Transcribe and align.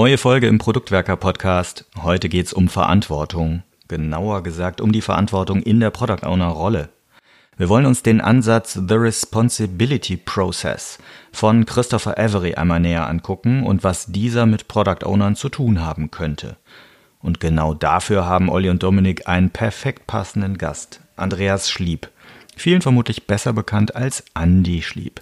Neue 0.00 0.16
Folge 0.16 0.46
im 0.46 0.56
Produktwerker 0.56 1.16
Podcast. 1.16 1.84
Heute 2.02 2.30
geht's 2.30 2.54
um 2.54 2.70
Verantwortung. 2.70 3.64
Genauer 3.86 4.42
gesagt 4.42 4.80
um 4.80 4.92
die 4.92 5.02
Verantwortung 5.02 5.62
in 5.62 5.78
der 5.78 5.90
Product 5.90 6.24
Owner 6.26 6.46
Rolle. 6.46 6.88
Wir 7.58 7.68
wollen 7.68 7.84
uns 7.84 8.02
den 8.02 8.22
Ansatz 8.22 8.72
The 8.72 8.94
Responsibility 8.94 10.16
Process 10.16 10.96
von 11.32 11.66
Christopher 11.66 12.18
Avery 12.18 12.54
einmal 12.54 12.80
näher 12.80 13.06
angucken 13.08 13.62
und 13.66 13.84
was 13.84 14.06
dieser 14.06 14.46
mit 14.46 14.68
Product 14.68 15.04
Ownern 15.04 15.36
zu 15.36 15.50
tun 15.50 15.82
haben 15.82 16.10
könnte. 16.10 16.56
Und 17.20 17.38
genau 17.38 17.74
dafür 17.74 18.24
haben 18.24 18.48
Olli 18.48 18.70
und 18.70 18.82
Dominik 18.82 19.28
einen 19.28 19.50
perfekt 19.50 20.06
passenden 20.06 20.56
Gast, 20.56 21.02
Andreas 21.16 21.68
Schlieb. 21.68 22.08
Vielen 22.56 22.80
vermutlich 22.80 23.26
besser 23.26 23.52
bekannt 23.52 23.94
als 23.94 24.24
Andy 24.34 24.80
Schlieb. 24.80 25.20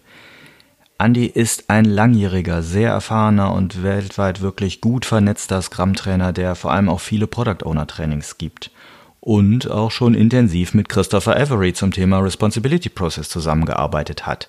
Andy 1.00 1.26
ist 1.26 1.70
ein 1.70 1.84
langjähriger, 1.84 2.60
sehr 2.60 2.90
erfahrener 2.90 3.52
und 3.52 3.84
weltweit 3.84 4.40
wirklich 4.40 4.80
gut 4.80 5.06
vernetzter 5.06 5.62
Scrum-Trainer, 5.62 6.32
der 6.32 6.56
vor 6.56 6.72
allem 6.72 6.88
auch 6.88 6.98
viele 6.98 7.28
Product 7.28 7.64
Owner 7.64 7.86
Trainings 7.86 8.36
gibt. 8.36 8.72
Und 9.20 9.70
auch 9.70 9.92
schon 9.92 10.14
intensiv 10.14 10.74
mit 10.74 10.88
Christopher 10.88 11.36
Avery 11.36 11.72
zum 11.72 11.92
Thema 11.92 12.18
Responsibility 12.18 12.88
Process 12.88 13.28
zusammengearbeitet 13.28 14.26
hat. 14.26 14.48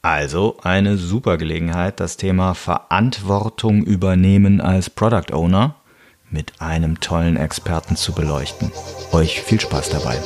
Also 0.00 0.58
eine 0.62 0.98
super 0.98 1.36
Gelegenheit, 1.36 1.98
das 1.98 2.16
Thema 2.16 2.54
Verantwortung 2.54 3.82
übernehmen 3.82 4.60
als 4.60 4.90
Product 4.90 5.32
Owner 5.32 5.74
mit 6.30 6.60
einem 6.60 7.00
tollen 7.00 7.36
Experten 7.36 7.96
zu 7.96 8.12
beleuchten. 8.12 8.70
Euch 9.10 9.40
viel 9.40 9.60
Spaß 9.60 9.90
dabei. 9.90 10.18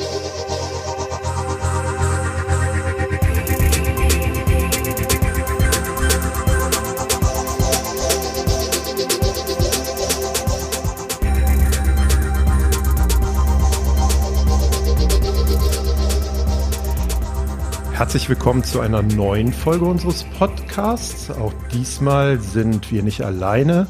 Herzlich 17.93 18.27
willkommen 18.27 18.63
zu 18.63 18.79
einer 18.79 19.03
neuen 19.03 19.53
Folge 19.53 19.85
unseres 19.85 20.23
Podcasts. 20.39 21.29
Auch 21.29 21.53
diesmal 21.71 22.39
sind 22.39 22.91
wir 22.91 23.03
nicht 23.03 23.21
alleine. 23.21 23.85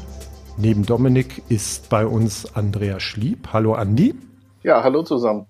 Neben 0.58 0.84
Dominik 0.84 1.42
ist 1.48 1.88
bei 1.88 2.04
uns 2.04 2.54
Andrea 2.54 3.00
Schlieb. 3.00 3.48
Hallo 3.54 3.72
Andi. 3.72 4.14
Ja, 4.62 4.84
hallo 4.84 5.04
zusammen. 5.04 5.46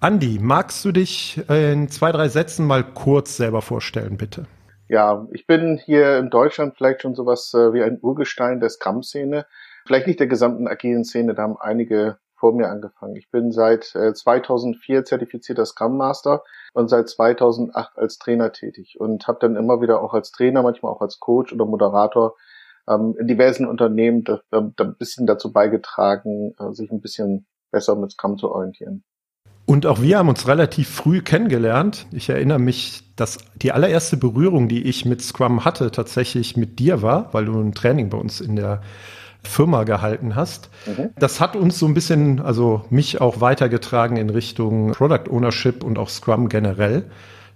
Andi, 0.00 0.38
magst 0.40 0.82
du 0.86 0.92
dich 0.92 1.38
in 1.50 1.90
zwei, 1.90 2.10
drei 2.10 2.28
Sätzen 2.28 2.66
mal 2.66 2.82
kurz 2.82 3.36
selber 3.36 3.60
vorstellen, 3.60 4.16
bitte? 4.16 4.46
Ja, 4.88 5.28
ich 5.32 5.46
bin 5.46 5.76
hier 5.76 6.16
in 6.16 6.30
Deutschland 6.30 6.76
vielleicht 6.78 7.02
schon 7.02 7.14
sowas 7.14 7.52
äh, 7.52 7.74
wie 7.74 7.82
ein 7.82 7.98
Urgestein 8.00 8.58
der 8.58 8.70
Scrum-Szene. 8.70 9.44
Vielleicht 9.84 10.06
nicht 10.06 10.18
der 10.18 10.28
gesamten 10.28 10.66
agilen 10.66 11.04
Szene, 11.04 11.34
da 11.34 11.42
haben 11.42 11.58
einige 11.60 12.16
vor 12.38 12.54
mir 12.54 12.68
angefangen. 12.68 13.16
Ich 13.16 13.30
bin 13.30 13.52
seit 13.52 13.94
äh, 13.94 14.14
2004 14.14 15.04
zertifizierter 15.04 15.66
Scrum 15.66 15.96
Master 15.96 16.42
und 16.72 16.88
seit 16.88 17.08
2008 17.08 17.98
als 17.98 18.18
Trainer 18.18 18.52
tätig 18.52 18.96
und 18.98 19.26
habe 19.26 19.38
dann 19.40 19.56
immer 19.56 19.80
wieder 19.80 20.02
auch 20.02 20.14
als 20.14 20.30
Trainer, 20.30 20.62
manchmal 20.62 20.92
auch 20.92 21.00
als 21.00 21.20
Coach 21.20 21.52
oder 21.52 21.66
Moderator 21.66 22.36
ähm, 22.88 23.16
in 23.18 23.26
diversen 23.26 23.66
Unternehmen 23.66 24.24
da, 24.24 24.40
da, 24.50 24.70
da 24.76 24.84
ein 24.84 24.96
bisschen 24.96 25.26
dazu 25.26 25.52
beigetragen, 25.52 26.54
äh, 26.58 26.72
sich 26.72 26.90
ein 26.90 27.00
bisschen 27.00 27.46
besser 27.70 27.96
mit 27.96 28.12
Scrum 28.12 28.38
zu 28.38 28.50
orientieren. 28.50 29.04
Und 29.66 29.84
auch 29.84 30.00
wir 30.00 30.18
haben 30.18 30.30
uns 30.30 30.48
relativ 30.48 30.88
früh 30.88 31.20
kennengelernt. 31.20 32.06
Ich 32.10 32.30
erinnere 32.30 32.58
mich, 32.58 33.02
dass 33.16 33.36
die 33.56 33.70
allererste 33.70 34.16
Berührung, 34.16 34.66
die 34.68 34.84
ich 34.84 35.04
mit 35.04 35.20
Scrum 35.20 35.66
hatte, 35.66 35.90
tatsächlich 35.90 36.56
mit 36.56 36.78
dir 36.78 37.02
war, 37.02 37.34
weil 37.34 37.44
du 37.44 37.60
ein 37.60 37.74
Training 37.74 38.08
bei 38.08 38.16
uns 38.16 38.40
in 38.40 38.56
der 38.56 38.80
Firma 39.42 39.84
gehalten 39.84 40.34
hast. 40.34 40.70
Mhm. 40.86 41.10
Das 41.16 41.40
hat 41.40 41.56
uns 41.56 41.78
so 41.78 41.86
ein 41.86 41.94
bisschen, 41.94 42.40
also 42.40 42.84
mich 42.90 43.20
auch 43.20 43.40
weitergetragen 43.40 44.16
in 44.16 44.30
Richtung 44.30 44.92
Product 44.92 45.30
Ownership 45.30 45.84
und 45.84 45.98
auch 45.98 46.08
Scrum 46.08 46.48
generell. 46.48 47.04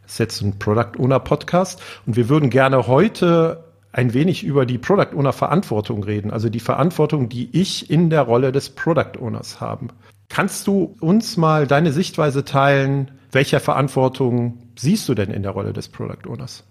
Das 0.02 0.12
ist 0.12 0.18
jetzt 0.18 0.40
ein 0.42 0.58
Product 0.58 0.98
Owner 0.98 1.20
Podcast 1.20 1.80
und 2.06 2.16
wir 2.16 2.28
würden 2.28 2.50
gerne 2.50 2.86
heute 2.86 3.64
ein 3.92 4.14
wenig 4.14 4.42
über 4.42 4.64
die 4.64 4.78
Product 4.78 5.14
Owner 5.14 5.32
Verantwortung 5.32 6.02
reden, 6.02 6.30
also 6.30 6.48
die 6.48 6.60
Verantwortung, 6.60 7.28
die 7.28 7.50
ich 7.52 7.90
in 7.90 8.10
der 8.10 8.22
Rolle 8.22 8.50
des 8.52 8.70
Product 8.70 9.18
Owners 9.20 9.60
habe. 9.60 9.88
Kannst 10.28 10.66
du 10.66 10.96
uns 11.00 11.36
mal 11.36 11.66
deine 11.66 11.92
Sichtweise 11.92 12.44
teilen? 12.44 13.10
Welcher 13.32 13.60
Verantwortung 13.60 14.58
siehst 14.76 15.08
du 15.08 15.14
denn 15.14 15.30
in 15.30 15.42
der 15.42 15.52
Rolle 15.52 15.74
des 15.74 15.88
Product 15.88 16.26
Owners? 16.26 16.64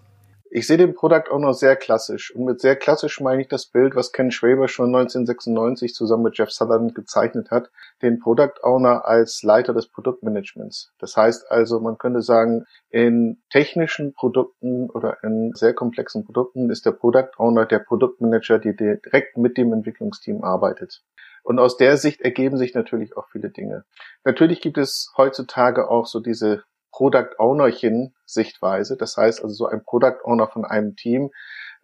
Ich 0.53 0.67
sehe 0.67 0.75
den 0.75 0.93
Product 0.95 1.31
Owner 1.31 1.53
sehr 1.53 1.77
klassisch. 1.77 2.35
Und 2.35 2.43
mit 2.43 2.59
sehr 2.59 2.75
klassisch 2.75 3.21
meine 3.21 3.41
ich 3.41 3.47
das 3.47 3.67
Bild, 3.67 3.95
was 3.95 4.11
Ken 4.11 4.31
Schwaber 4.31 4.67
schon 4.67 4.87
1996 4.87 5.93
zusammen 5.93 6.23
mit 6.23 6.37
Jeff 6.37 6.51
Sutherland 6.51 6.93
gezeichnet 6.93 7.51
hat. 7.51 7.71
Den 8.01 8.19
Product 8.19 8.55
Owner 8.61 9.05
als 9.05 9.43
Leiter 9.43 9.73
des 9.73 9.87
Produktmanagements. 9.87 10.91
Das 10.99 11.15
heißt 11.15 11.49
also, 11.49 11.79
man 11.79 11.97
könnte 11.97 12.21
sagen, 12.21 12.65
in 12.89 13.41
technischen 13.49 14.11
Produkten 14.13 14.89
oder 14.89 15.23
in 15.23 15.53
sehr 15.53 15.73
komplexen 15.73 16.25
Produkten 16.25 16.69
ist 16.69 16.85
der 16.85 16.91
Product 16.91 17.31
Owner 17.37 17.65
der 17.65 17.79
Produktmanager, 17.79 18.59
der 18.59 18.73
direkt 18.73 19.37
mit 19.37 19.57
dem 19.57 19.71
Entwicklungsteam 19.71 20.43
arbeitet. 20.43 21.01
Und 21.43 21.59
aus 21.59 21.77
der 21.77 21.95
Sicht 21.95 22.19
ergeben 22.19 22.57
sich 22.57 22.73
natürlich 22.73 23.15
auch 23.15 23.29
viele 23.29 23.51
Dinge. 23.51 23.85
Natürlich 24.25 24.59
gibt 24.59 24.77
es 24.77 25.13
heutzutage 25.15 25.89
auch 25.89 26.07
so 26.07 26.19
diese 26.19 26.63
Product 26.91 27.35
Ownerchen 27.37 28.13
Sichtweise. 28.25 28.97
Das 28.97 29.17
heißt 29.17 29.43
also 29.43 29.53
so 29.53 29.67
ein 29.67 29.83
Product 29.83 30.19
Owner 30.23 30.47
von 30.47 30.65
einem 30.65 30.95
Team 30.95 31.31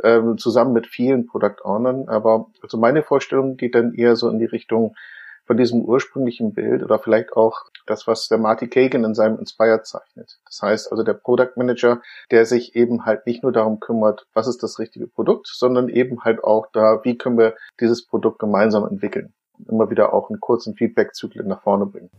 ähm, 0.04 0.38
zusammen 0.38 0.74
mit 0.74 0.88
vielen 0.88 1.26
Product 1.26 1.64
Ownern. 1.64 2.08
Aber 2.10 2.48
also 2.62 2.78
meine 2.78 3.04
Vorstellung 3.04 3.58
geht 3.58 3.76
dann 3.76 3.94
eher 3.94 4.16
so 4.16 4.30
in 4.30 4.40
die 4.40 4.46
Richtung 4.46 4.96
von 5.48 5.58
diesem 5.58 5.82
ursprünglichen 5.84 6.54
Bild 6.54 6.84
oder 6.84 7.00
vielleicht 7.00 7.34
auch 7.34 7.62
das, 7.86 8.06
was 8.06 8.28
der 8.28 8.38
Marty 8.38 8.68
Kagan 8.68 9.06
in 9.06 9.16
seinem 9.16 9.40
Inspire 9.40 9.82
zeichnet. 9.82 10.40
Das 10.46 10.62
heißt 10.62 10.92
also 10.92 11.04
der 11.04 11.14
Product 11.14 11.54
Manager, 11.56 12.02
der 12.32 12.46
sich 12.46 12.76
eben 12.76 13.06
halt 13.06 13.26
nicht 13.26 13.44
nur 13.44 13.54
darum 13.54 13.80
kümmert, 13.80 14.28
was 14.34 14.48
ist 14.48 14.62
das 14.62 14.78
richtige 14.78 15.08
Produkt, 15.08 15.48
sondern 15.48 15.88
eben 15.88 16.26
halt 16.26 16.44
auch 16.44 16.68
da, 16.74 17.00
wie 17.04 17.18
können 17.18 17.38
wir 17.38 17.56
dieses 17.80 18.06
Produkt 18.06 18.40
gemeinsam 18.40 18.86
entwickeln. 18.86 19.34
Immer 19.68 19.90
wieder 19.90 20.14
auch 20.14 20.30
einen 20.30 20.42
kurzen 20.42 20.76
Feedback-Zyklen 20.76 21.48
nach 21.48 21.62
vorne 21.62 21.86
bringen. 21.86 22.12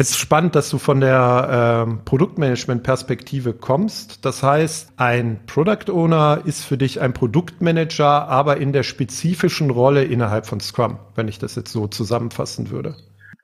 Es 0.00 0.12
ist 0.12 0.16
spannend, 0.16 0.54
dass 0.54 0.70
du 0.70 0.78
von 0.78 1.02
der 1.02 1.84
ähm, 1.86 2.00
Produktmanagement-Perspektive 2.06 3.52
kommst. 3.52 4.24
Das 4.24 4.42
heißt, 4.42 4.94
ein 4.96 5.44
Product 5.44 5.92
Owner 5.92 6.40
ist 6.46 6.64
für 6.64 6.78
dich 6.78 7.02
ein 7.02 7.12
Produktmanager, 7.12 8.26
aber 8.26 8.56
in 8.56 8.72
der 8.72 8.82
spezifischen 8.82 9.68
Rolle 9.68 10.04
innerhalb 10.04 10.46
von 10.46 10.58
Scrum, 10.58 11.00
wenn 11.16 11.28
ich 11.28 11.38
das 11.38 11.54
jetzt 11.54 11.70
so 11.70 11.86
zusammenfassen 11.86 12.70
würde. 12.70 12.96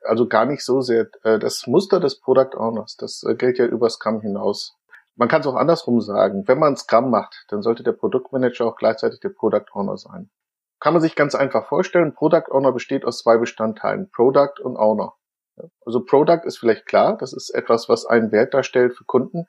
Also 0.03 0.27
gar 0.27 0.45
nicht 0.45 0.65
so 0.65 0.81
sehr. 0.81 1.05
Äh, 1.21 1.37
das 1.37 1.67
Muster 1.67 1.99
des 1.99 2.19
Product 2.19 2.57
Owners, 2.57 2.95
das 2.97 3.21
äh, 3.21 3.35
gilt 3.35 3.59
ja 3.59 3.65
über 3.65 3.87
Scrum 3.91 4.21
hinaus. 4.21 4.75
Man 5.15 5.27
kann 5.27 5.41
es 5.41 5.47
auch 5.47 5.57
andersrum 5.57 6.01
sagen. 6.01 6.47
Wenn 6.47 6.57
man 6.57 6.75
Scrum 6.75 7.11
macht, 7.11 7.45
dann 7.49 7.61
sollte 7.61 7.83
der 7.83 7.91
Produktmanager 7.91 8.65
auch 8.65 8.77
gleichzeitig 8.77 9.19
der 9.19 9.29
Product 9.29 9.67
Owner 9.73 9.97
sein. 9.97 10.31
Kann 10.79 10.93
man 10.93 11.03
sich 11.03 11.15
ganz 11.15 11.35
einfach 11.35 11.67
vorstellen. 11.67 12.15
Product 12.15 12.49
Owner 12.49 12.71
besteht 12.71 13.05
aus 13.05 13.19
zwei 13.19 13.37
Bestandteilen, 13.37 14.09
Product 14.09 14.59
und 14.63 14.75
Owner. 14.75 15.13
Also 15.85 16.03
Product 16.03 16.41
ist 16.45 16.57
vielleicht 16.57 16.85
klar, 16.85 17.17
das 17.17 17.33
ist 17.33 17.49
etwas, 17.49 17.89
was 17.89 18.05
einen 18.05 18.31
Wert 18.31 18.53
darstellt 18.53 18.95
für 18.95 19.05
Kunden, 19.05 19.45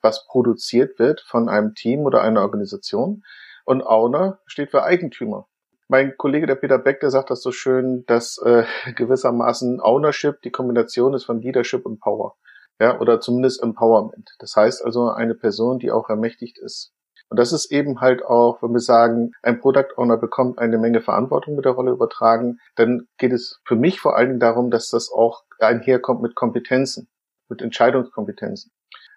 was 0.00 0.26
produziert 0.26 0.98
wird 0.98 1.20
von 1.20 1.48
einem 1.48 1.74
Team 1.74 2.00
oder 2.00 2.22
einer 2.22 2.42
Organisation. 2.42 3.22
Und 3.64 3.82
Owner 3.82 4.40
steht 4.46 4.70
für 4.70 4.82
Eigentümer. 4.82 5.46
Mein 5.88 6.16
Kollege 6.16 6.46
der 6.46 6.54
Peter 6.54 6.78
Beck, 6.78 7.00
der 7.00 7.10
sagt 7.10 7.30
das 7.30 7.42
so 7.42 7.52
schön, 7.52 8.04
dass 8.06 8.38
äh, 8.38 8.64
gewissermaßen 8.96 9.80
Ownership 9.80 10.40
die 10.42 10.50
Kombination 10.50 11.14
ist 11.14 11.24
von 11.24 11.40
Leadership 11.40 11.86
und 11.86 12.00
Power. 12.00 12.36
Ja, 12.80 12.98
oder 12.98 13.20
zumindest 13.20 13.62
Empowerment. 13.62 14.34
Das 14.38 14.56
heißt 14.56 14.84
also 14.84 15.10
eine 15.10 15.34
Person, 15.34 15.78
die 15.78 15.92
auch 15.92 16.08
ermächtigt 16.08 16.58
ist. 16.58 16.92
Und 17.28 17.38
das 17.38 17.52
ist 17.52 17.70
eben 17.70 18.00
halt 18.00 18.24
auch, 18.24 18.62
wenn 18.62 18.72
wir 18.72 18.80
sagen, 18.80 19.32
ein 19.42 19.60
Product 19.60 19.96
Owner 19.96 20.18
bekommt 20.18 20.58
eine 20.58 20.76
Menge 20.78 21.00
Verantwortung 21.00 21.54
mit 21.54 21.64
der 21.64 21.72
Rolle 21.72 21.92
übertragen, 21.92 22.58
dann 22.74 23.06
geht 23.16 23.32
es 23.32 23.60
für 23.64 23.76
mich 23.76 24.00
vor 24.00 24.16
allen 24.16 24.28
Dingen 24.28 24.40
darum, 24.40 24.70
dass 24.70 24.88
das 24.88 25.10
auch 25.10 25.44
einherkommt 25.62 26.22
mit 26.22 26.34
Kompetenzen, 26.34 27.08
mit 27.48 27.62
Entscheidungskompetenzen. 27.62 28.72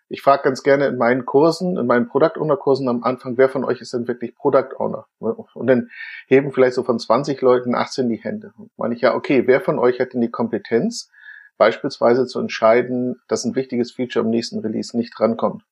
Ich 0.08 0.22
frage 0.22 0.44
ganz 0.44 0.62
gerne 0.62 0.86
in 0.86 0.98
meinen 0.98 1.26
Kursen, 1.26 1.78
in 1.78 1.88
meinen 1.88 2.08
Product 2.08 2.40
Owner 2.40 2.58
Kursen 2.58 2.88
am 2.88 3.04
Anfang, 3.04 3.38
wer 3.38 3.50
von 3.50 3.64
euch 3.64 3.82
ist 3.82 3.94
denn 3.94 4.08
wirklich 4.08 4.36
Product 4.36 4.76
Owner? 4.78 5.08
Und 5.20 5.68
dann 5.68 5.90
heben 6.28 6.52
vielleicht 6.52 6.76
so 6.76 6.84
von 6.84 7.00
20 7.00 7.42
Leuten 7.42 7.74
18 7.74 8.08
die 8.08 8.18
Hände. 8.18 8.54
Und 8.58 8.70
meine 8.78 8.94
ich 8.94 9.02
ja, 9.02 9.16
okay, 9.16 9.48
wer 9.48 9.62
von 9.62 9.80
euch 9.80 10.00
hat 10.00 10.14
denn 10.14 10.22
die 10.22 10.30
Kompetenz, 10.30 11.10
beispielsweise 11.58 12.28
zu 12.28 12.40
entscheiden, 12.40 13.20
dass 13.28 13.46
ein 13.46 13.56
wichtiges 13.56 13.94
Feature 13.94 14.24
im 14.24 14.30
nächsten 14.30 14.60
Release 14.60 14.96
nicht 14.96 15.20
rankommt? 15.20 15.64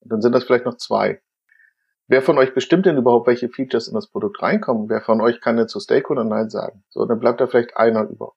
Und 0.00 0.12
dann 0.12 0.22
sind 0.22 0.32
das 0.32 0.42
vielleicht 0.42 0.66
noch 0.66 0.78
zwei. 0.78 1.20
Wer 2.08 2.22
von 2.22 2.38
euch 2.38 2.54
bestimmt 2.54 2.86
denn 2.86 2.96
überhaupt, 2.96 3.28
welche 3.28 3.48
Features 3.48 3.86
in 3.86 3.94
das 3.94 4.08
Produkt 4.08 4.42
reinkommen? 4.42 4.88
Wer 4.88 5.02
von 5.02 5.20
euch 5.20 5.40
kann 5.40 5.56
denn 5.56 5.68
zu 5.68 5.78
Stakeholder 5.78 6.24
Nein 6.24 6.50
sagen? 6.50 6.82
So, 6.88 7.06
dann 7.06 7.20
bleibt 7.20 7.40
da 7.40 7.46
vielleicht 7.46 7.76
einer 7.76 8.02
über. 8.02 8.32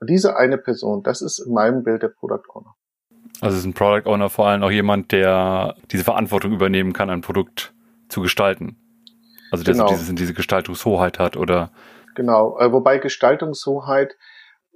Und 0.00 0.10
diese 0.10 0.36
eine 0.36 0.58
Person, 0.58 1.02
das 1.02 1.22
ist 1.22 1.38
in 1.38 1.52
meinem 1.52 1.82
Bild 1.84 2.02
der 2.02 2.08
Product 2.08 2.42
Owner. 2.52 2.74
Also 3.40 3.56
ist 3.56 3.64
ein 3.64 3.74
Product 3.74 4.08
Owner 4.08 4.30
vor 4.30 4.46
allem 4.46 4.62
auch 4.62 4.70
jemand, 4.70 5.12
der 5.12 5.76
diese 5.90 6.04
Verantwortung 6.04 6.52
übernehmen 6.52 6.92
kann, 6.92 7.10
ein 7.10 7.20
Produkt 7.20 7.72
zu 8.08 8.20
gestalten. 8.20 8.76
Also 9.50 9.64
der 9.64 9.74
genau. 9.74 9.88
so 9.88 9.94
diese, 9.94 10.14
diese 10.14 10.34
Gestaltungshoheit 10.34 11.18
hat 11.18 11.36
oder 11.36 11.70
Genau, 12.14 12.58
äh, 12.58 12.72
wobei 12.72 12.98
Gestaltungshoheit, 12.98 14.16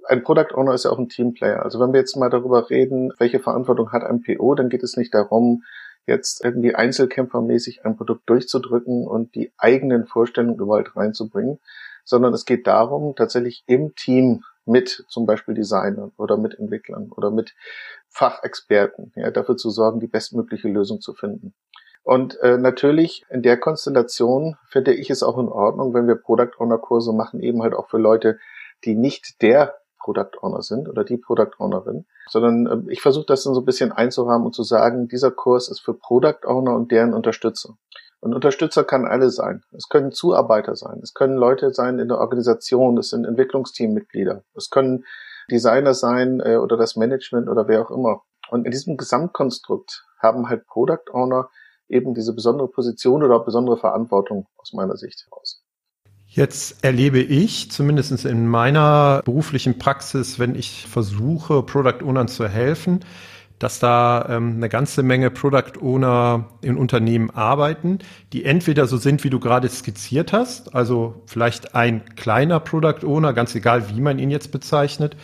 ein 0.07 0.23
Product 0.23 0.53
Owner 0.55 0.73
ist 0.73 0.85
ja 0.85 0.91
auch 0.91 0.99
ein 0.99 1.09
Teamplayer. 1.09 1.63
Also 1.63 1.79
wenn 1.79 1.93
wir 1.93 1.99
jetzt 1.99 2.15
mal 2.15 2.29
darüber 2.29 2.69
reden, 2.69 3.11
welche 3.17 3.39
Verantwortung 3.39 3.91
hat 3.91 4.03
ein 4.03 4.21
PO, 4.21 4.55
dann 4.55 4.69
geht 4.69 4.83
es 4.83 4.97
nicht 4.97 5.13
darum, 5.13 5.63
jetzt 6.05 6.43
irgendwie 6.43 6.75
einzelkämpfermäßig 6.75 7.85
ein 7.85 7.95
Produkt 7.95 8.29
durchzudrücken 8.29 9.07
und 9.07 9.35
die 9.35 9.51
eigenen 9.57 10.05
Vorstellungen 10.05 10.57
gewollt 10.57 10.95
reinzubringen, 10.95 11.59
sondern 12.03 12.33
es 12.33 12.45
geht 12.45 12.67
darum, 12.67 13.15
tatsächlich 13.15 13.63
im 13.67 13.95
Team 13.95 14.43
mit 14.69 15.05
zum 15.09 15.25
Beispiel 15.25 15.55
Designern 15.55 16.11
oder 16.17 16.37
mit 16.37 16.57
Entwicklern 16.57 17.11
oder 17.11 17.31
mit 17.31 17.55
Fachexperten 18.07 19.11
ja, 19.15 19.31
dafür 19.31 19.57
zu 19.57 19.69
sorgen, 19.69 19.99
die 19.99 20.07
bestmögliche 20.07 20.67
Lösung 20.67 21.01
zu 21.01 21.13
finden. 21.13 21.53
Und 22.03 22.39
äh, 22.39 22.57
natürlich 22.57 23.25
in 23.29 23.41
der 23.41 23.57
Konstellation 23.57 24.57
finde 24.67 24.93
ich 24.93 25.09
es 25.09 25.21
auch 25.21 25.37
in 25.37 25.49
Ordnung, 25.49 25.93
wenn 25.93 26.07
wir 26.07 26.15
Product 26.15 26.51
Owner 26.59 26.77
Kurse 26.77 27.13
machen, 27.13 27.41
eben 27.41 27.61
halt 27.61 27.73
auch 27.73 27.89
für 27.89 27.99
Leute, 27.99 28.39
die 28.85 28.95
nicht 28.95 29.41
der 29.41 29.75
Product 30.09 30.41
Owner 30.41 30.61
sind 30.63 30.89
oder 30.89 31.03
die 31.03 31.17
Product 31.17 31.51
Ownerin, 31.59 32.05
sondern 32.29 32.87
äh, 32.87 32.91
ich 32.91 33.01
versuche 33.01 33.27
das 33.27 33.43
dann 33.43 33.53
so 33.53 33.61
ein 33.61 33.65
bisschen 33.65 33.91
einzurahmen 33.91 34.47
und 34.47 34.53
zu 34.53 34.63
sagen, 34.63 35.07
dieser 35.07 35.29
Kurs 35.29 35.69
ist 35.69 35.81
für 35.81 35.93
Product 35.93 36.45
Owner 36.45 36.75
und 36.75 36.91
deren 36.91 37.13
Unterstützer. 37.13 37.75
Und 38.21 38.33
Unterstützer 38.33 38.83
kann 38.83 39.05
alle 39.05 39.29
sein. 39.29 39.63
Es 39.71 39.87
können 39.87 40.11
Zuarbeiter 40.11 40.75
sein. 40.75 40.99
Es 41.01 41.13
können 41.13 41.37
Leute 41.37 41.73
sein 41.73 41.99
in 41.99 42.09
der 42.09 42.17
Organisation. 42.17 42.97
Es 42.97 43.11
sind 43.11 43.25
Entwicklungsteammitglieder. 43.25 44.43
Es 44.55 44.69
können 44.69 45.05
Designer 45.49 45.93
sein 45.93 46.41
äh, 46.41 46.57
oder 46.57 46.75
das 46.75 46.95
Management 46.95 47.47
oder 47.47 47.67
wer 47.67 47.81
auch 47.81 47.91
immer. 47.91 48.23
Und 48.49 48.65
in 48.65 48.71
diesem 48.71 48.97
Gesamtkonstrukt 48.97 50.05
haben 50.21 50.49
halt 50.49 50.65
Product 50.65 51.13
Owner 51.13 51.49
eben 51.87 52.13
diese 52.13 52.33
besondere 52.33 52.67
Position 52.67 53.23
oder 53.23 53.39
besondere 53.39 53.77
Verantwortung 53.77 54.47
aus 54.57 54.73
meiner 54.73 54.97
Sicht 54.97 55.25
heraus. 55.25 55.58
Jetzt 56.31 56.83
erlebe 56.83 57.19
ich, 57.19 57.71
zumindest 57.71 58.23
in 58.23 58.47
meiner 58.47 59.23
beruflichen 59.25 59.79
Praxis, 59.79 60.37
wenn 60.37 60.53
ich 60.53 60.85
versuche, 60.87 61.63
Product 61.63 62.03
Ownern 62.03 62.27
zu 62.27 62.47
helfen, 62.47 62.99
dass 63.57 63.79
da 63.79 64.27
ähm, 64.29 64.57
eine 64.57 64.69
ganze 64.69 65.01
Menge 65.01 65.31
Product 65.31 65.81
Owner 65.81 66.45
in 66.61 66.77
Unternehmen 66.77 67.31
arbeiten, 67.31 67.97
die 68.31 68.45
entweder 68.45 68.85
so 68.85 68.97
sind, 68.97 69.23
wie 69.23 69.31
du 69.31 69.39
gerade 69.39 69.67
skizziert 69.69 70.31
hast, 70.31 70.75
also 70.75 71.23
vielleicht 71.25 71.73
ein 71.73 72.05
kleiner 72.15 72.59
Product 72.59 73.03
Owner, 73.03 73.33
ganz 73.33 73.55
egal, 73.55 73.89
wie 73.89 73.99
man 73.99 74.19
ihn 74.19 74.29
jetzt 74.29 74.51
bezeichnet, 74.51 75.17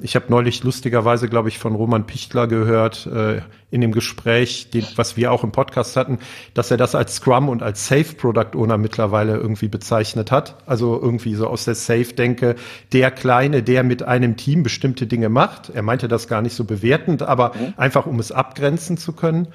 ich 0.00 0.16
habe 0.16 0.26
neulich 0.28 0.62
lustigerweise, 0.62 1.28
glaube 1.28 1.48
ich, 1.48 1.58
von 1.58 1.74
Roman 1.74 2.06
Pichtler 2.06 2.46
gehört 2.46 3.06
äh, 3.06 3.40
in 3.70 3.80
dem 3.80 3.92
Gespräch, 3.92 4.70
den, 4.70 4.86
was 4.96 5.16
wir 5.16 5.32
auch 5.32 5.44
im 5.44 5.52
Podcast 5.52 5.96
hatten, 5.96 6.18
dass 6.54 6.70
er 6.70 6.76
das 6.76 6.94
als 6.94 7.16
Scrum 7.16 7.48
und 7.48 7.62
als 7.62 7.86
Safe 7.86 8.14
Product 8.14 8.56
Owner 8.56 8.78
mittlerweile 8.78 9.36
irgendwie 9.36 9.68
bezeichnet 9.68 10.30
hat. 10.30 10.56
Also 10.66 11.00
irgendwie 11.00 11.34
so 11.34 11.46
aus 11.46 11.64
der 11.64 11.74
Safe-Denke, 11.74 12.56
der 12.92 13.10
Kleine, 13.10 13.62
der 13.62 13.82
mit 13.82 14.02
einem 14.02 14.36
Team 14.36 14.62
bestimmte 14.62 15.06
Dinge 15.06 15.28
macht. 15.28 15.70
Er 15.70 15.82
meinte 15.82 16.08
das 16.08 16.28
gar 16.28 16.42
nicht 16.42 16.54
so 16.54 16.64
bewertend, 16.64 17.22
aber 17.22 17.52
mhm. 17.54 17.74
einfach 17.76 18.06
um 18.06 18.18
es 18.20 18.32
abgrenzen 18.32 18.96
zu 18.96 19.12
können. 19.12 19.48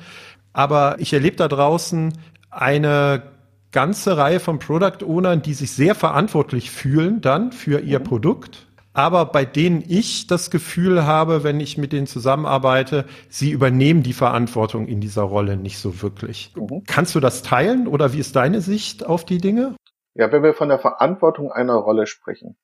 Aber 0.52 0.98
ich 1.00 1.14
erlebe 1.14 1.36
da 1.36 1.48
draußen 1.48 2.14
eine 2.52 3.24
ganze 3.72 4.18
Reihe 4.18 4.40
von 4.40 4.60
Product 4.60 5.04
Ownern, 5.04 5.42
die 5.42 5.56
sich 5.56 5.72
sehr 5.72 5.96
verantwortlich 5.96 6.70
fühlen 6.70 7.22
dann 7.22 7.52
für 7.52 7.80
ihr 7.80 8.00
mhm. 8.00 8.04
Produkt 8.04 8.68
aber 8.94 9.26
bei 9.26 9.46
denen 9.46 9.84
ich 9.88 10.28
das 10.28 10.52
Gefühl 10.52 11.06
habe, 11.06 11.44
wenn 11.44 11.60
ich 11.60 11.78
mit 11.78 11.94
denen 11.94 12.08
zusammenarbeite, 12.08 13.06
sie 13.30 13.52
übernehmen 13.52 14.04
die 14.04 14.14
Verantwortung 14.14 14.88
in 14.88 15.02
dieser 15.02 15.24
Rolle 15.24 15.58
nicht 15.58 15.80
so 15.80 16.02
wirklich. 16.02 16.54
Mhm. 16.56 16.84
Kannst 16.88 17.16
du 17.16 17.20
das 17.20 17.42
teilen 17.42 17.88
oder 17.88 18.14
wie 18.14 18.20
ist 18.20 18.36
deine 18.36 18.62
Sicht 18.62 19.06
auf 19.06 19.26
die 19.26 19.40
Dinge? 19.40 19.76
Ja, 20.16 20.32
wenn 20.32 20.44
wir 20.44 20.54
von 20.54 20.70
der 20.70 20.80
Verantwortung 20.80 21.52
einer 21.52 21.76
Rolle 21.76 22.06
sprechen, 22.06 22.56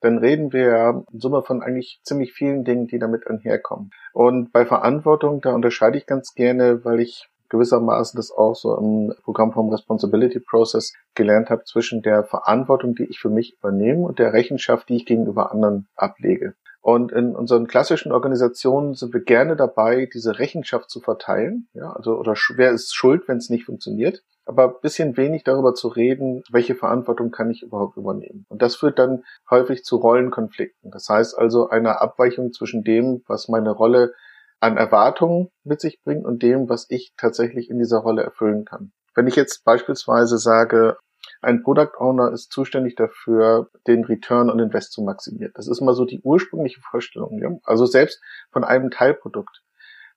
dann 0.00 0.18
reden 0.18 0.52
wir 0.52 0.66
ja 0.68 0.90
in 1.12 1.20
Summe 1.20 1.42
von 1.42 1.62
eigentlich 1.62 2.00
ziemlich 2.04 2.32
vielen 2.32 2.64
Dingen, 2.64 2.86
die 2.86 2.98
damit 2.98 3.26
einherkommen. 3.26 3.90
Und 4.12 4.52
bei 4.52 4.66
Verantwortung, 4.66 5.40
da 5.40 5.52
unterscheide 5.52 5.98
ich 5.98 6.06
ganz 6.06 6.34
gerne, 6.34 6.84
weil 6.84 7.00
ich 7.00 7.28
gewissermaßen 7.48 8.16
das 8.16 8.30
auch 8.30 8.54
so 8.54 8.76
im 8.76 9.14
Programm 9.24 9.52
vom 9.52 9.70
Responsibility 9.70 10.40
Process 10.40 10.92
gelernt 11.14 11.50
habe, 11.50 11.64
zwischen 11.64 12.02
der 12.02 12.24
Verantwortung, 12.24 12.94
die 12.94 13.04
ich 13.04 13.18
für 13.18 13.30
mich 13.30 13.56
übernehme 13.58 14.00
und 14.00 14.18
der 14.18 14.32
Rechenschaft, 14.32 14.88
die 14.88 14.96
ich 14.96 15.06
gegenüber 15.06 15.52
anderen 15.52 15.88
ablege. 15.96 16.54
Und 16.80 17.12
in 17.12 17.34
unseren 17.34 17.66
klassischen 17.66 18.12
Organisationen 18.12 18.94
sind 18.94 19.12
wir 19.12 19.20
gerne 19.20 19.56
dabei, 19.56 20.08
diese 20.12 20.38
Rechenschaft 20.38 20.88
zu 20.90 21.00
verteilen. 21.00 21.68
Ja, 21.74 21.92
also, 21.92 22.16
oder 22.16 22.34
wer 22.54 22.70
ist 22.70 22.94
schuld, 22.94 23.28
wenn 23.28 23.38
es 23.38 23.50
nicht 23.50 23.64
funktioniert? 23.64 24.22
Aber 24.46 24.68
bisschen 24.80 25.18
wenig 25.18 25.44
darüber 25.44 25.74
zu 25.74 25.88
reden, 25.88 26.42
welche 26.50 26.74
Verantwortung 26.74 27.30
kann 27.30 27.50
ich 27.50 27.62
überhaupt 27.62 27.98
übernehmen. 27.98 28.46
Und 28.48 28.62
das 28.62 28.76
führt 28.76 28.98
dann 28.98 29.24
häufig 29.50 29.84
zu 29.84 29.96
Rollenkonflikten. 29.96 30.90
Das 30.90 31.08
heißt 31.10 31.36
also 31.36 31.68
einer 31.68 32.00
Abweichung 32.00 32.54
zwischen 32.54 32.84
dem, 32.84 33.22
was 33.26 33.48
meine 33.48 33.70
Rolle 33.70 34.14
an 34.60 34.76
Erwartungen 34.76 35.50
mit 35.64 35.80
sich 35.80 36.02
bringt 36.02 36.24
und 36.24 36.42
dem, 36.42 36.68
was 36.68 36.86
ich 36.88 37.12
tatsächlich 37.16 37.70
in 37.70 37.78
dieser 37.78 37.98
Rolle 37.98 38.22
erfüllen 38.22 38.64
kann. 38.64 38.92
Wenn 39.14 39.26
ich 39.26 39.36
jetzt 39.36 39.64
beispielsweise 39.64 40.38
sage, 40.38 40.96
ein 41.40 41.62
Product 41.62 41.92
Owner 41.98 42.32
ist 42.32 42.50
zuständig 42.50 42.96
dafür, 42.96 43.68
den 43.86 44.04
Return 44.04 44.50
on 44.50 44.58
Invest 44.58 44.92
zu 44.92 45.02
maximieren. 45.02 45.52
Das 45.54 45.68
ist 45.68 45.80
mal 45.80 45.94
so 45.94 46.04
die 46.04 46.20
ursprüngliche 46.20 46.80
Vorstellung. 46.80 47.40
Ja? 47.40 47.50
Also 47.64 47.86
selbst 47.86 48.20
von 48.50 48.64
einem 48.64 48.90
Teilprodukt. 48.90 49.62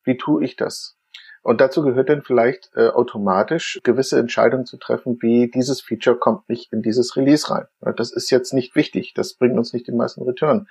Wie 0.04 0.18
tue 0.18 0.44
ich 0.44 0.56
das? 0.56 0.98
Und 1.44 1.60
dazu 1.60 1.82
gehört 1.82 2.10
dann 2.10 2.22
vielleicht 2.22 2.70
äh, 2.76 2.90
automatisch 2.90 3.80
gewisse 3.84 4.20
Entscheidungen 4.20 4.66
zu 4.66 4.78
treffen, 4.78 5.18
wie 5.22 5.50
dieses 5.50 5.82
Feature 5.82 6.18
kommt 6.18 6.48
nicht 6.50 6.72
in 6.72 6.82
dieses 6.82 7.16
Release 7.16 7.50
rein. 7.50 7.66
Das 7.96 8.12
ist 8.12 8.30
jetzt 8.30 8.54
nicht 8.54 8.76
wichtig. 8.76 9.14
Das 9.16 9.34
bringt 9.34 9.58
uns 9.58 9.74
nicht 9.74 9.88
den 9.88 9.98
meisten 9.98 10.22
Return. 10.22 10.68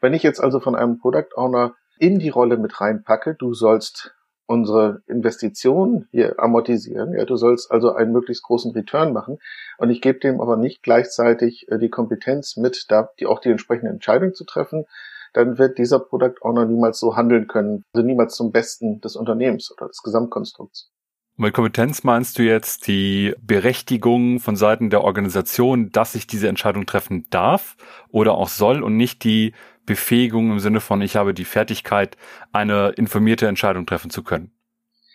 Wenn 0.00 0.12
ich 0.12 0.22
jetzt 0.22 0.40
also 0.40 0.60
von 0.60 0.74
einem 0.74 0.98
Product 0.98 1.34
Owner 1.36 1.74
in 1.98 2.18
die 2.18 2.28
Rolle 2.28 2.56
mit 2.56 2.80
reinpacke. 2.80 3.34
Du 3.34 3.54
sollst 3.54 4.14
unsere 4.46 5.02
Investitionen 5.06 6.08
hier 6.10 6.38
amortisieren. 6.38 7.14
Ja, 7.14 7.24
du 7.24 7.36
sollst 7.36 7.70
also 7.70 7.92
einen 7.92 8.12
möglichst 8.12 8.42
großen 8.42 8.72
Return 8.72 9.12
machen. 9.12 9.38
Und 9.78 9.90
ich 9.90 10.00
gebe 10.00 10.18
dem 10.18 10.40
aber 10.40 10.56
nicht 10.56 10.82
gleichzeitig 10.82 11.70
äh, 11.70 11.78
die 11.78 11.90
Kompetenz 11.90 12.56
mit, 12.56 12.86
da 12.88 13.08
die 13.18 13.26
auch 13.26 13.40
die 13.40 13.50
entsprechende 13.50 13.90
Entscheidung 13.90 14.34
zu 14.34 14.44
treffen. 14.44 14.84
Dann 15.32 15.58
wird 15.58 15.78
dieser 15.78 15.98
Product 15.98 16.34
Owner 16.42 16.66
niemals 16.66 16.98
so 16.98 17.16
handeln 17.16 17.48
können, 17.48 17.84
also 17.94 18.06
niemals 18.06 18.34
zum 18.34 18.52
Besten 18.52 19.00
des 19.00 19.16
Unternehmens 19.16 19.72
oder 19.72 19.88
des 19.88 20.02
Gesamtkonstrukts. 20.02 20.90
Mit 21.36 21.54
Kompetenz 21.54 22.04
meinst 22.04 22.38
du 22.38 22.42
jetzt 22.42 22.86
die 22.86 23.34
Berechtigung 23.40 24.38
von 24.38 24.54
Seiten 24.54 24.90
der 24.90 25.02
Organisation, 25.02 25.90
dass 25.90 26.14
ich 26.14 26.26
diese 26.26 26.48
Entscheidung 26.48 26.84
treffen 26.84 27.26
darf 27.30 27.76
oder 28.10 28.34
auch 28.34 28.48
soll 28.48 28.82
und 28.82 28.96
nicht 28.96 29.24
die 29.24 29.54
Befähigung 29.86 30.52
im 30.52 30.60
Sinne 30.60 30.80
von, 30.80 31.00
ich 31.00 31.16
habe 31.16 31.34
die 31.34 31.44
Fertigkeit, 31.44 32.16
eine 32.52 32.90
informierte 32.90 33.48
Entscheidung 33.48 33.86
treffen 33.86 34.10
zu 34.10 34.22
können? 34.22 34.52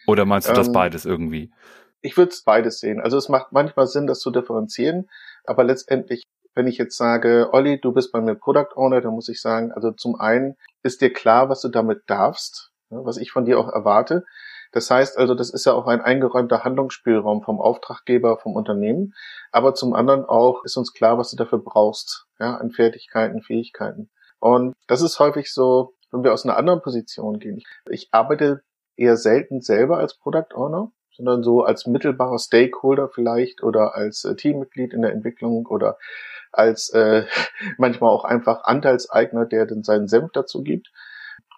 Oder 0.07 0.25
meinst 0.25 0.49
du 0.49 0.53
das 0.53 0.67
ähm, 0.67 0.73
beides 0.73 1.05
irgendwie? 1.05 1.51
Ich 2.01 2.17
würde 2.17 2.31
es 2.31 2.43
beides 2.43 2.79
sehen. 2.79 2.99
Also 2.99 3.17
es 3.17 3.29
macht 3.29 3.51
manchmal 3.51 3.87
Sinn, 3.87 4.07
das 4.07 4.19
zu 4.19 4.31
differenzieren, 4.31 5.09
aber 5.45 5.63
letztendlich, 5.63 6.23
wenn 6.55 6.67
ich 6.67 6.77
jetzt 6.77 6.97
sage, 6.97 7.49
Olli, 7.51 7.79
du 7.79 7.91
bist 7.91 8.11
bei 8.11 8.21
mir 8.21 8.35
Product 8.35 8.75
Owner, 8.75 9.01
dann 9.01 9.13
muss 9.13 9.29
ich 9.29 9.39
sagen, 9.39 9.71
also 9.71 9.91
zum 9.91 10.19
einen 10.19 10.55
ist 10.81 11.01
dir 11.01 11.13
klar, 11.13 11.49
was 11.49 11.61
du 11.61 11.69
damit 11.69 12.01
darfst, 12.07 12.71
ne, 12.89 13.01
was 13.03 13.17
ich 13.17 13.31
von 13.31 13.45
dir 13.45 13.59
auch 13.59 13.69
erwarte. 13.69 14.25
Das 14.71 14.89
heißt 14.89 15.17
also, 15.17 15.33
das 15.33 15.49
ist 15.49 15.65
ja 15.65 15.73
auch 15.73 15.87
ein 15.87 16.01
eingeräumter 16.01 16.63
Handlungsspielraum 16.63 17.41
vom 17.43 17.59
Auftraggeber, 17.59 18.37
vom 18.37 18.55
Unternehmen. 18.55 19.13
Aber 19.51 19.73
zum 19.73 19.93
anderen 19.93 20.25
auch 20.25 20.63
ist 20.63 20.77
uns 20.77 20.93
klar, 20.93 21.17
was 21.17 21.31
du 21.31 21.37
dafür 21.37 21.59
brauchst, 21.59 22.25
ja, 22.39 22.55
an 22.55 22.71
Fertigkeiten, 22.71 23.41
Fähigkeiten. 23.41 24.09
Und 24.39 24.73
das 24.87 25.01
ist 25.01 25.19
häufig 25.19 25.51
so, 25.51 25.93
wenn 26.11 26.23
wir 26.23 26.33
aus 26.33 26.45
einer 26.45 26.57
anderen 26.57 26.81
Position 26.81 27.39
gehen. 27.39 27.61
Ich 27.89 28.09
arbeite 28.11 28.61
eher 28.95 29.17
selten 29.17 29.61
selber 29.61 29.97
als 29.97 30.17
Product 30.17 30.55
Owner, 30.55 30.91
sondern 31.15 31.43
so 31.43 31.63
als 31.63 31.87
mittelbarer 31.87 32.39
Stakeholder 32.39 33.09
vielleicht 33.09 33.63
oder 33.63 33.95
als 33.95 34.23
äh, 34.23 34.35
Teammitglied 34.35 34.93
in 34.93 35.01
der 35.01 35.11
Entwicklung 35.11 35.65
oder 35.65 35.97
als 36.51 36.89
äh, 36.89 37.25
manchmal 37.77 38.11
auch 38.11 38.23
einfach 38.23 38.63
Anteilseigner, 38.63 39.45
der 39.45 39.65
dann 39.65 39.83
seinen 39.83 40.07
Senf 40.07 40.31
dazu 40.31 40.63
gibt. 40.63 40.91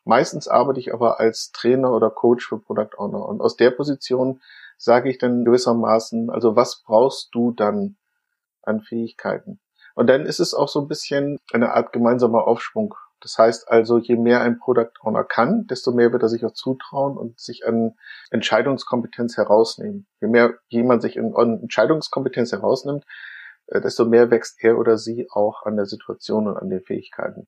Meistens 0.09 0.47
arbeite 0.47 0.79
ich 0.79 0.91
aber 0.91 1.19
als 1.19 1.51
Trainer 1.51 1.93
oder 1.93 2.09
Coach 2.09 2.47
für 2.47 2.57
Product 2.57 2.97
Owner. 2.97 3.23
Und 3.29 3.41
aus 3.41 3.57
der 3.57 3.69
Position 3.69 4.41
sage 4.75 5.07
ich 5.07 5.19
dann 5.19 5.45
gewissermaßen, 5.45 6.31
also 6.31 6.55
was 6.55 6.81
brauchst 6.83 7.29
du 7.35 7.51
dann 7.51 7.95
an 8.63 8.81
Fähigkeiten? 8.81 9.59
Und 9.93 10.07
dann 10.07 10.25
ist 10.25 10.39
es 10.39 10.55
auch 10.55 10.67
so 10.67 10.81
ein 10.81 10.87
bisschen 10.87 11.37
eine 11.53 11.75
Art 11.75 11.93
gemeinsamer 11.93 12.47
Aufschwung. 12.47 12.95
Das 13.21 13.37
heißt 13.37 13.69
also, 13.69 13.99
je 13.99 14.15
mehr 14.15 14.41
ein 14.41 14.57
Product 14.57 14.93
Owner 15.03 15.23
kann, 15.23 15.67
desto 15.67 15.91
mehr 15.91 16.11
wird 16.11 16.23
er 16.23 16.29
sich 16.29 16.43
auch 16.43 16.53
zutrauen 16.53 17.15
und 17.15 17.39
sich 17.39 17.67
an 17.67 17.93
Entscheidungskompetenz 18.31 19.37
herausnehmen. 19.37 20.07
Je 20.21 20.27
mehr 20.27 20.55
jemand 20.69 21.03
sich 21.03 21.19
an 21.19 21.59
Entscheidungskompetenz 21.61 22.51
herausnimmt, 22.51 23.05
äh, 23.67 23.79
desto 23.79 24.05
mehr 24.05 24.31
wächst 24.31 24.63
er 24.63 24.79
oder 24.79 24.97
sie 24.97 25.27
auch 25.29 25.67
an 25.67 25.75
der 25.75 25.85
Situation 25.85 26.47
und 26.47 26.57
an 26.57 26.71
den 26.71 26.81
Fähigkeiten. 26.81 27.47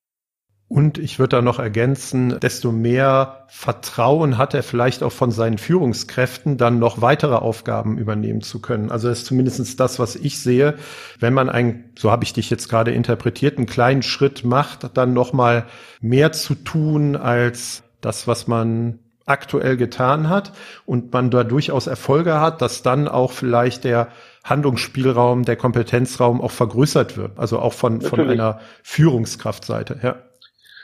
Und 0.72 0.98
ich 0.98 1.20
würde 1.20 1.36
da 1.36 1.42
noch 1.42 1.60
ergänzen, 1.60 2.40
desto 2.40 2.72
mehr 2.72 3.44
Vertrauen 3.50 4.38
hat 4.38 4.54
er 4.54 4.64
vielleicht 4.64 5.04
auch 5.04 5.12
von 5.12 5.30
seinen 5.30 5.58
Führungskräften, 5.58 6.56
dann 6.56 6.80
noch 6.80 7.02
weitere 7.02 7.36
Aufgaben 7.36 7.98
übernehmen 7.98 8.40
zu 8.40 8.62
können. 8.62 8.90
Also 8.90 9.10
das 9.10 9.20
ist 9.20 9.26
zumindest 9.26 9.82
das, 9.82 10.00
was 10.00 10.16
ich 10.16 10.40
sehe. 10.40 10.76
Wenn 11.20 11.34
man 11.34 11.50
ein, 11.50 11.90
so 12.00 12.10
habe 12.10 12.24
ich 12.24 12.32
dich 12.32 12.50
jetzt 12.50 12.70
gerade 12.70 12.92
interpretiert, 12.92 13.58
einen 13.58 13.66
kleinen 13.66 14.02
Schritt 14.02 14.46
macht, 14.46 14.96
dann 14.96 15.12
noch 15.12 15.34
mal 15.34 15.66
mehr 16.00 16.32
zu 16.32 16.56
tun 16.56 17.18
als 17.18 17.84
das, 18.00 18.26
was 18.26 18.48
man 18.48 19.00
aktuell 19.26 19.76
getan 19.76 20.30
hat 20.30 20.54
und 20.86 21.12
man 21.12 21.32
da 21.32 21.44
durchaus 21.44 21.88
Erfolge 21.88 22.40
hat, 22.40 22.62
dass 22.62 22.82
dann 22.82 23.10
auch 23.10 23.34
vielleicht 23.34 23.84
der 23.84 24.08
Handlungsspielraum, 24.46 25.44
der 25.44 25.58
Kompetenzraum 25.58 26.40
auch 26.40 26.52
vergrößert 26.52 27.18
wird. 27.18 27.38
Also 27.38 27.60
auch 27.60 27.74
von, 27.74 28.00
von 28.00 28.22
einer 28.22 28.62
Führungskraftseite, 28.84 30.00
ja. 30.02 30.16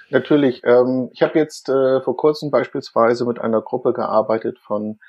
Natürlich. 0.10 0.62
Ähm, 0.64 1.10
ich 1.14 1.22
habe 1.22 1.38
jetzt 1.38 1.70
äh, 1.70 2.02
vor 2.02 2.16
kurzem 2.16 2.50
beispielsweise 2.50 3.26
mit 3.26 3.40
einer 3.40 3.62
Gruppe 3.62 3.94
gearbeitet 3.94 4.58
von 4.60 5.00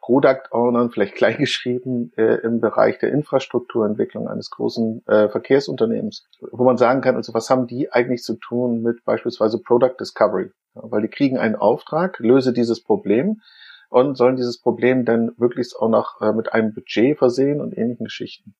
Product 0.00 0.50
Ownern, 0.50 0.90
vielleicht 0.90 1.14
kleingeschrieben, 1.16 2.12
äh, 2.16 2.36
im 2.36 2.60
Bereich 2.60 2.98
der 2.98 3.10
Infrastrukturentwicklung 3.12 4.28
eines 4.28 4.50
großen 4.50 5.06
äh, 5.06 5.28
Verkehrsunternehmens, 5.28 6.26
wo 6.52 6.64
man 6.64 6.78
sagen 6.78 7.02
kann, 7.02 7.16
also 7.16 7.34
was 7.34 7.50
haben 7.50 7.66
die 7.66 7.92
eigentlich 7.92 8.22
zu 8.22 8.36
tun 8.36 8.82
mit 8.82 9.04
beispielsweise 9.04 9.58
Product 9.58 9.96
Discovery? 10.00 10.50
Ja, 10.74 10.82
weil 10.84 11.02
die 11.02 11.08
kriegen 11.08 11.38
einen 11.38 11.56
Auftrag, 11.56 12.18
löse 12.18 12.52
dieses 12.52 12.82
Problem 12.82 13.42
und 13.90 14.16
sollen 14.16 14.36
dieses 14.36 14.60
Problem 14.60 15.04
dann 15.04 15.32
wirklich 15.36 15.74
auch 15.78 15.88
noch 15.88 16.20
äh, 16.20 16.32
mit 16.32 16.52
einem 16.52 16.72
Budget 16.72 17.18
versehen 17.18 17.60
und 17.60 17.76
ähnlichen 17.76 18.04
Geschichten. 18.04 18.54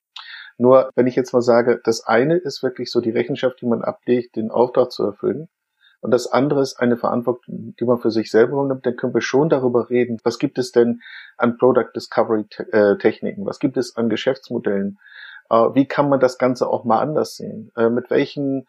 Nur, 0.58 0.90
wenn 0.94 1.06
ich 1.06 1.16
jetzt 1.16 1.32
mal 1.32 1.42
sage, 1.42 1.80
das 1.84 2.06
eine 2.06 2.36
ist 2.36 2.62
wirklich 2.62 2.90
so 2.90 3.00
die 3.00 3.10
Rechenschaft, 3.10 3.60
die 3.60 3.66
man 3.66 3.82
ablegt, 3.82 4.36
den 4.36 4.50
Auftrag 4.50 4.90
zu 4.90 5.04
erfüllen 5.04 5.48
und 6.00 6.10
das 6.10 6.26
andere 6.26 6.60
ist 6.60 6.78
eine 6.78 6.96
Verantwortung, 6.96 7.74
die 7.78 7.84
man 7.84 7.98
für 7.98 8.10
sich 8.10 8.30
selber 8.30 8.64
nimmt, 8.64 8.86
dann 8.86 8.96
können 8.96 9.14
wir 9.14 9.20
schon 9.20 9.48
darüber 9.48 9.90
reden, 9.90 10.18
was 10.24 10.38
gibt 10.38 10.58
es 10.58 10.72
denn 10.72 11.00
an 11.36 11.56
Product 11.58 11.90
Discovery 11.94 12.44
äh, 12.72 12.96
Techniken, 12.98 13.46
was 13.46 13.58
gibt 13.58 13.76
es 13.76 13.96
an 13.96 14.08
Geschäftsmodellen, 14.08 14.98
äh, 15.50 15.56
wie 15.56 15.86
kann 15.86 16.08
man 16.08 16.20
das 16.20 16.38
Ganze 16.38 16.68
auch 16.68 16.84
mal 16.84 17.00
anders 17.00 17.36
sehen, 17.36 17.72
äh, 17.76 17.88
mit 17.88 18.10
welchen 18.10 18.66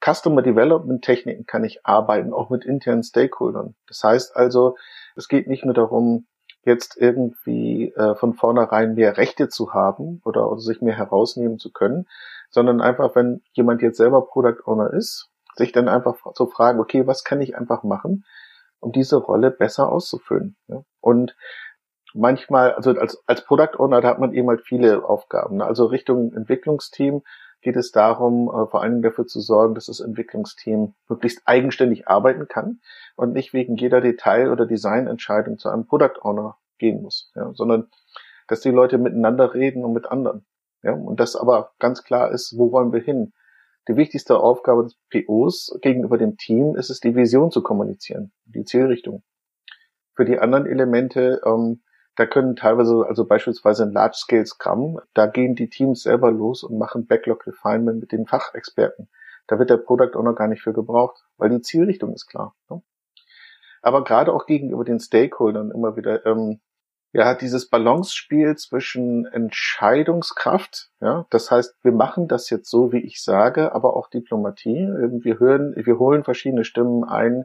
Customer 0.00 0.42
Development 0.42 1.02
Techniken 1.02 1.46
kann 1.46 1.64
ich 1.64 1.84
arbeiten, 1.84 2.32
auch 2.32 2.48
mit 2.48 2.64
internen 2.64 3.02
Stakeholdern. 3.02 3.74
Das 3.88 4.04
heißt 4.04 4.36
also, 4.36 4.76
es 5.16 5.26
geht 5.26 5.48
nicht 5.48 5.64
nur 5.64 5.74
darum, 5.74 6.26
jetzt 6.64 6.96
irgendwie 6.96 7.92
von 8.14 8.34
vornherein 8.34 8.94
mehr 8.94 9.16
Rechte 9.16 9.48
zu 9.48 9.74
haben 9.74 10.22
oder 10.24 10.56
sich 10.58 10.80
mehr 10.80 10.96
herausnehmen 10.96 11.58
zu 11.58 11.72
können, 11.72 12.06
sondern 12.50 12.80
einfach, 12.80 13.16
wenn 13.16 13.42
jemand 13.52 13.82
jetzt 13.82 13.96
selber 13.96 14.24
Product 14.26 14.62
Owner 14.64 14.92
ist 14.92 15.33
sich 15.54 15.72
dann 15.72 15.88
einfach 15.88 16.32
zu 16.34 16.46
fragen, 16.46 16.80
okay, 16.80 17.06
was 17.06 17.24
kann 17.24 17.40
ich 17.40 17.56
einfach 17.56 17.82
machen, 17.82 18.24
um 18.80 18.92
diese 18.92 19.16
Rolle 19.16 19.50
besser 19.50 19.90
auszufüllen. 19.90 20.56
Ja? 20.68 20.82
Und 21.00 21.36
manchmal, 22.14 22.72
also 22.72 22.90
als, 22.90 23.22
als 23.26 23.44
Product 23.44 23.78
Owner, 23.78 24.00
da 24.00 24.08
hat 24.08 24.18
man 24.18 24.32
eben 24.32 24.48
halt 24.48 24.62
viele 24.62 25.04
Aufgaben. 25.04 25.56
Ne? 25.56 25.64
Also 25.64 25.86
Richtung 25.86 26.32
Entwicklungsteam 26.32 27.22
geht 27.60 27.76
es 27.76 27.90
darum, 27.90 28.48
äh, 28.48 28.66
vor 28.66 28.82
Dingen 28.82 29.02
dafür 29.02 29.26
zu 29.26 29.40
sorgen, 29.40 29.74
dass 29.74 29.86
das 29.86 30.00
Entwicklungsteam 30.00 30.94
möglichst 31.08 31.42
eigenständig 31.46 32.08
arbeiten 32.08 32.46
kann 32.46 32.80
und 33.16 33.32
nicht 33.32 33.52
wegen 33.52 33.76
jeder 33.76 34.00
Detail- 34.00 34.50
oder 34.50 34.66
Designentscheidung 34.66 35.58
zu 35.58 35.70
einem 35.70 35.86
Product 35.86 36.20
Owner 36.22 36.56
gehen 36.78 37.02
muss, 37.02 37.32
ja? 37.34 37.52
sondern 37.54 37.88
dass 38.48 38.60
die 38.60 38.70
Leute 38.70 38.98
miteinander 38.98 39.54
reden 39.54 39.84
und 39.84 39.92
mit 39.92 40.06
anderen. 40.06 40.44
Ja? 40.82 40.92
Und 40.92 41.20
das 41.20 41.34
aber 41.36 41.72
ganz 41.78 42.04
klar 42.04 42.30
ist, 42.30 42.56
wo 42.56 42.70
wollen 42.70 42.92
wir 42.92 43.00
hin? 43.00 43.32
Die 43.88 43.96
wichtigste 43.96 44.38
Aufgabe 44.38 44.84
des 44.84 44.96
POs 45.10 45.78
gegenüber 45.82 46.16
dem 46.16 46.36
Team 46.36 46.74
ist 46.74 46.90
es, 46.90 47.00
die 47.00 47.14
Vision 47.14 47.50
zu 47.50 47.62
kommunizieren, 47.62 48.32
die 48.44 48.64
Zielrichtung. 48.64 49.22
Für 50.14 50.24
die 50.24 50.38
anderen 50.38 50.66
Elemente, 50.66 51.42
ähm, 51.44 51.82
da 52.16 52.26
können 52.26 52.56
teilweise, 52.56 53.04
also 53.06 53.26
beispielsweise 53.26 53.82
in 53.82 53.92
Large 53.92 54.16
Scale 54.16 54.46
Scrum, 54.46 55.00
da 55.12 55.26
gehen 55.26 55.54
die 55.54 55.68
Teams 55.68 56.02
selber 56.02 56.30
los 56.30 56.62
und 56.62 56.78
machen 56.78 57.06
Backlog 57.06 57.46
Refinement 57.46 58.00
mit 58.00 58.12
den 58.12 58.26
Fachexperten. 58.26 59.08
Da 59.46 59.58
wird 59.58 59.70
der 59.70 59.76
Product 59.76 60.16
Owner 60.16 60.34
gar 60.34 60.48
nicht 60.48 60.62
für 60.62 60.72
gebraucht, 60.72 61.24
weil 61.36 61.50
die 61.50 61.60
Zielrichtung 61.60 62.14
ist 62.14 62.26
klar. 62.26 62.54
Ne? 62.70 62.82
Aber 63.82 64.04
gerade 64.04 64.32
auch 64.32 64.46
gegenüber 64.46 64.84
den 64.84 65.00
Stakeholdern 65.00 65.70
immer 65.70 65.96
wieder 65.96 66.24
ähm, 66.24 66.60
ja, 67.14 67.34
dieses 67.34 67.68
Balance-Spiel 67.70 68.56
zwischen 68.56 69.24
Entscheidungskraft, 69.26 70.90
ja, 71.00 71.26
das 71.30 71.48
heißt, 71.48 71.76
wir 71.84 71.92
machen 71.92 72.26
das 72.26 72.50
jetzt 72.50 72.68
so, 72.68 72.90
wie 72.90 72.98
ich 72.98 73.22
sage, 73.22 73.72
aber 73.72 73.94
auch 73.94 74.10
Diplomatie. 74.10 74.88
Wir 75.22 75.38
hören, 75.38 75.74
wir 75.76 76.00
holen 76.00 76.24
verschiedene 76.24 76.64
Stimmen 76.64 77.04
ein. 77.04 77.44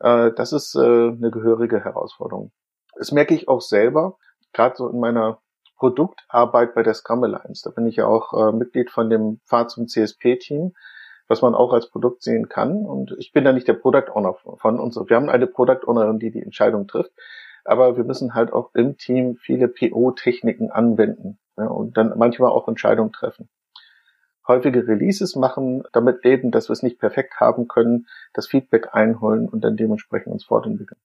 Äh, 0.00 0.32
das 0.36 0.52
ist 0.52 0.74
äh, 0.74 0.80
eine 0.80 1.30
gehörige 1.30 1.82
Herausforderung. 1.82 2.52
Das 2.94 3.10
merke 3.10 3.34
ich 3.34 3.48
auch 3.48 3.62
selber, 3.62 4.18
gerade 4.52 4.76
so 4.76 4.86
in 4.90 5.00
meiner 5.00 5.38
Produktarbeit 5.78 6.74
bei 6.74 6.82
der 6.82 6.92
Scrum 6.92 7.24
Alliance. 7.24 7.62
Da 7.64 7.70
bin 7.70 7.86
ich 7.86 7.96
ja 7.96 8.06
auch 8.06 8.34
äh, 8.34 8.52
Mitglied 8.52 8.90
von 8.90 9.08
dem 9.08 9.40
Fahrt 9.46 9.70
zum 9.70 9.88
CSP-Team, 9.88 10.74
was 11.26 11.40
man 11.40 11.54
auch 11.54 11.72
als 11.72 11.88
Produkt 11.88 12.22
sehen 12.22 12.50
kann. 12.50 12.84
Und 12.84 13.16
ich 13.18 13.32
bin 13.32 13.44
da 13.44 13.54
nicht 13.54 13.66
der 13.66 13.72
Product 13.72 14.10
Owner 14.12 14.34
von 14.34 14.78
uns. 14.78 14.96
Wir 14.96 15.16
haben 15.16 15.30
eine 15.30 15.46
Product 15.46 15.86
Ownerin, 15.86 16.18
die 16.18 16.30
die 16.30 16.42
Entscheidung 16.42 16.86
trifft 16.86 17.12
aber 17.64 17.96
wir 17.96 18.04
müssen 18.04 18.34
halt 18.34 18.52
auch 18.52 18.74
im 18.74 18.96
Team 18.96 19.36
viele 19.36 19.68
PO-Techniken 19.68 20.70
anwenden 20.70 21.38
ja, 21.56 21.66
und 21.66 21.96
dann 21.96 22.12
manchmal 22.16 22.50
auch 22.50 22.68
Entscheidungen 22.68 23.12
treffen. 23.12 23.48
Häufige 24.46 24.86
Releases 24.88 25.36
machen, 25.36 25.84
damit 25.92 26.24
leben, 26.24 26.50
dass 26.50 26.68
wir 26.68 26.72
es 26.72 26.82
nicht 26.82 26.98
perfekt 26.98 27.38
haben 27.38 27.68
können, 27.68 28.06
das 28.32 28.46
Feedback 28.46 28.88
einholen 28.92 29.48
und 29.48 29.62
dann 29.62 29.76
dementsprechend 29.76 30.32
uns 30.32 30.44
fortentwickeln. 30.44 30.98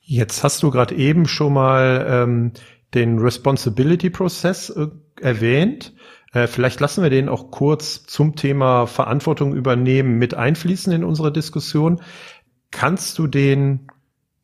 Jetzt 0.00 0.42
hast 0.42 0.62
du 0.62 0.70
gerade 0.70 0.94
eben 0.96 1.26
schon 1.26 1.54
mal 1.54 2.04
ähm, 2.08 2.52
den 2.92 3.18
Responsibility-Prozess 3.18 4.70
äh, 4.70 4.88
erwähnt. 5.20 5.94
Äh, 6.32 6.48
vielleicht 6.48 6.80
lassen 6.80 7.02
wir 7.02 7.10
den 7.10 7.28
auch 7.28 7.50
kurz 7.50 8.04
zum 8.04 8.34
Thema 8.34 8.86
Verantwortung 8.86 9.54
übernehmen 9.54 10.18
mit 10.18 10.34
einfließen 10.34 10.92
in 10.92 11.04
unsere 11.04 11.32
Diskussion. 11.32 12.02
Kannst 12.70 13.18
du 13.18 13.26
den 13.26 13.86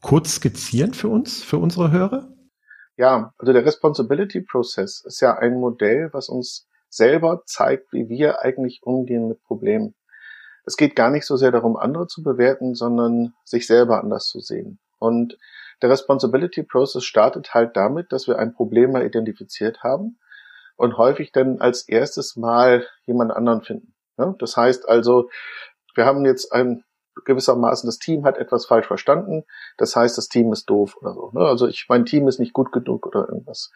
kurz 0.00 0.36
skizzieren 0.36 0.94
für 0.94 1.08
uns, 1.08 1.42
für 1.42 1.58
unsere 1.58 1.90
Hörer? 1.90 2.28
Ja, 2.96 3.32
also 3.38 3.52
der 3.52 3.64
Responsibility 3.64 4.40
Process 4.40 5.02
ist 5.04 5.20
ja 5.20 5.36
ein 5.36 5.60
Modell, 5.60 6.10
was 6.12 6.28
uns 6.28 6.68
selber 6.88 7.42
zeigt, 7.46 7.92
wie 7.92 8.08
wir 8.08 8.40
eigentlich 8.42 8.80
umgehen 8.82 9.28
mit 9.28 9.42
Problemen. 9.44 9.94
Es 10.64 10.76
geht 10.76 10.96
gar 10.96 11.10
nicht 11.10 11.24
so 11.24 11.36
sehr 11.36 11.52
darum, 11.52 11.76
andere 11.76 12.06
zu 12.06 12.22
bewerten, 12.22 12.74
sondern 12.74 13.34
sich 13.44 13.66
selber 13.66 14.02
anders 14.02 14.26
zu 14.26 14.40
sehen. 14.40 14.78
Und 14.98 15.38
der 15.80 15.90
Responsibility 15.90 16.62
Process 16.62 17.04
startet 17.04 17.54
halt 17.54 17.76
damit, 17.76 18.12
dass 18.12 18.26
wir 18.26 18.38
ein 18.38 18.52
Problem 18.52 18.92
mal 18.92 19.06
identifiziert 19.06 19.82
haben 19.82 20.18
und 20.76 20.98
häufig 20.98 21.32
dann 21.32 21.60
als 21.60 21.88
erstes 21.88 22.36
Mal 22.36 22.86
jemand 23.06 23.32
anderen 23.32 23.62
finden. 23.62 23.94
Das 24.38 24.56
heißt 24.56 24.88
also, 24.88 25.30
wir 25.94 26.04
haben 26.04 26.24
jetzt 26.24 26.52
ein 26.52 26.84
gewissermaßen, 27.24 27.86
das 27.86 27.98
Team 27.98 28.24
hat 28.24 28.38
etwas 28.38 28.66
falsch 28.66 28.86
verstanden, 28.86 29.44
das 29.76 29.96
heißt, 29.96 30.16
das 30.18 30.28
Team 30.28 30.52
ist 30.52 30.66
doof 30.66 30.96
oder 31.00 31.14
so. 31.14 31.30
Ne? 31.32 31.40
Also 31.40 31.66
ich, 31.66 31.86
mein 31.88 32.04
Team 32.04 32.28
ist 32.28 32.38
nicht 32.38 32.52
gut 32.52 32.72
genug 32.72 33.06
oder 33.06 33.28
irgendwas. 33.28 33.70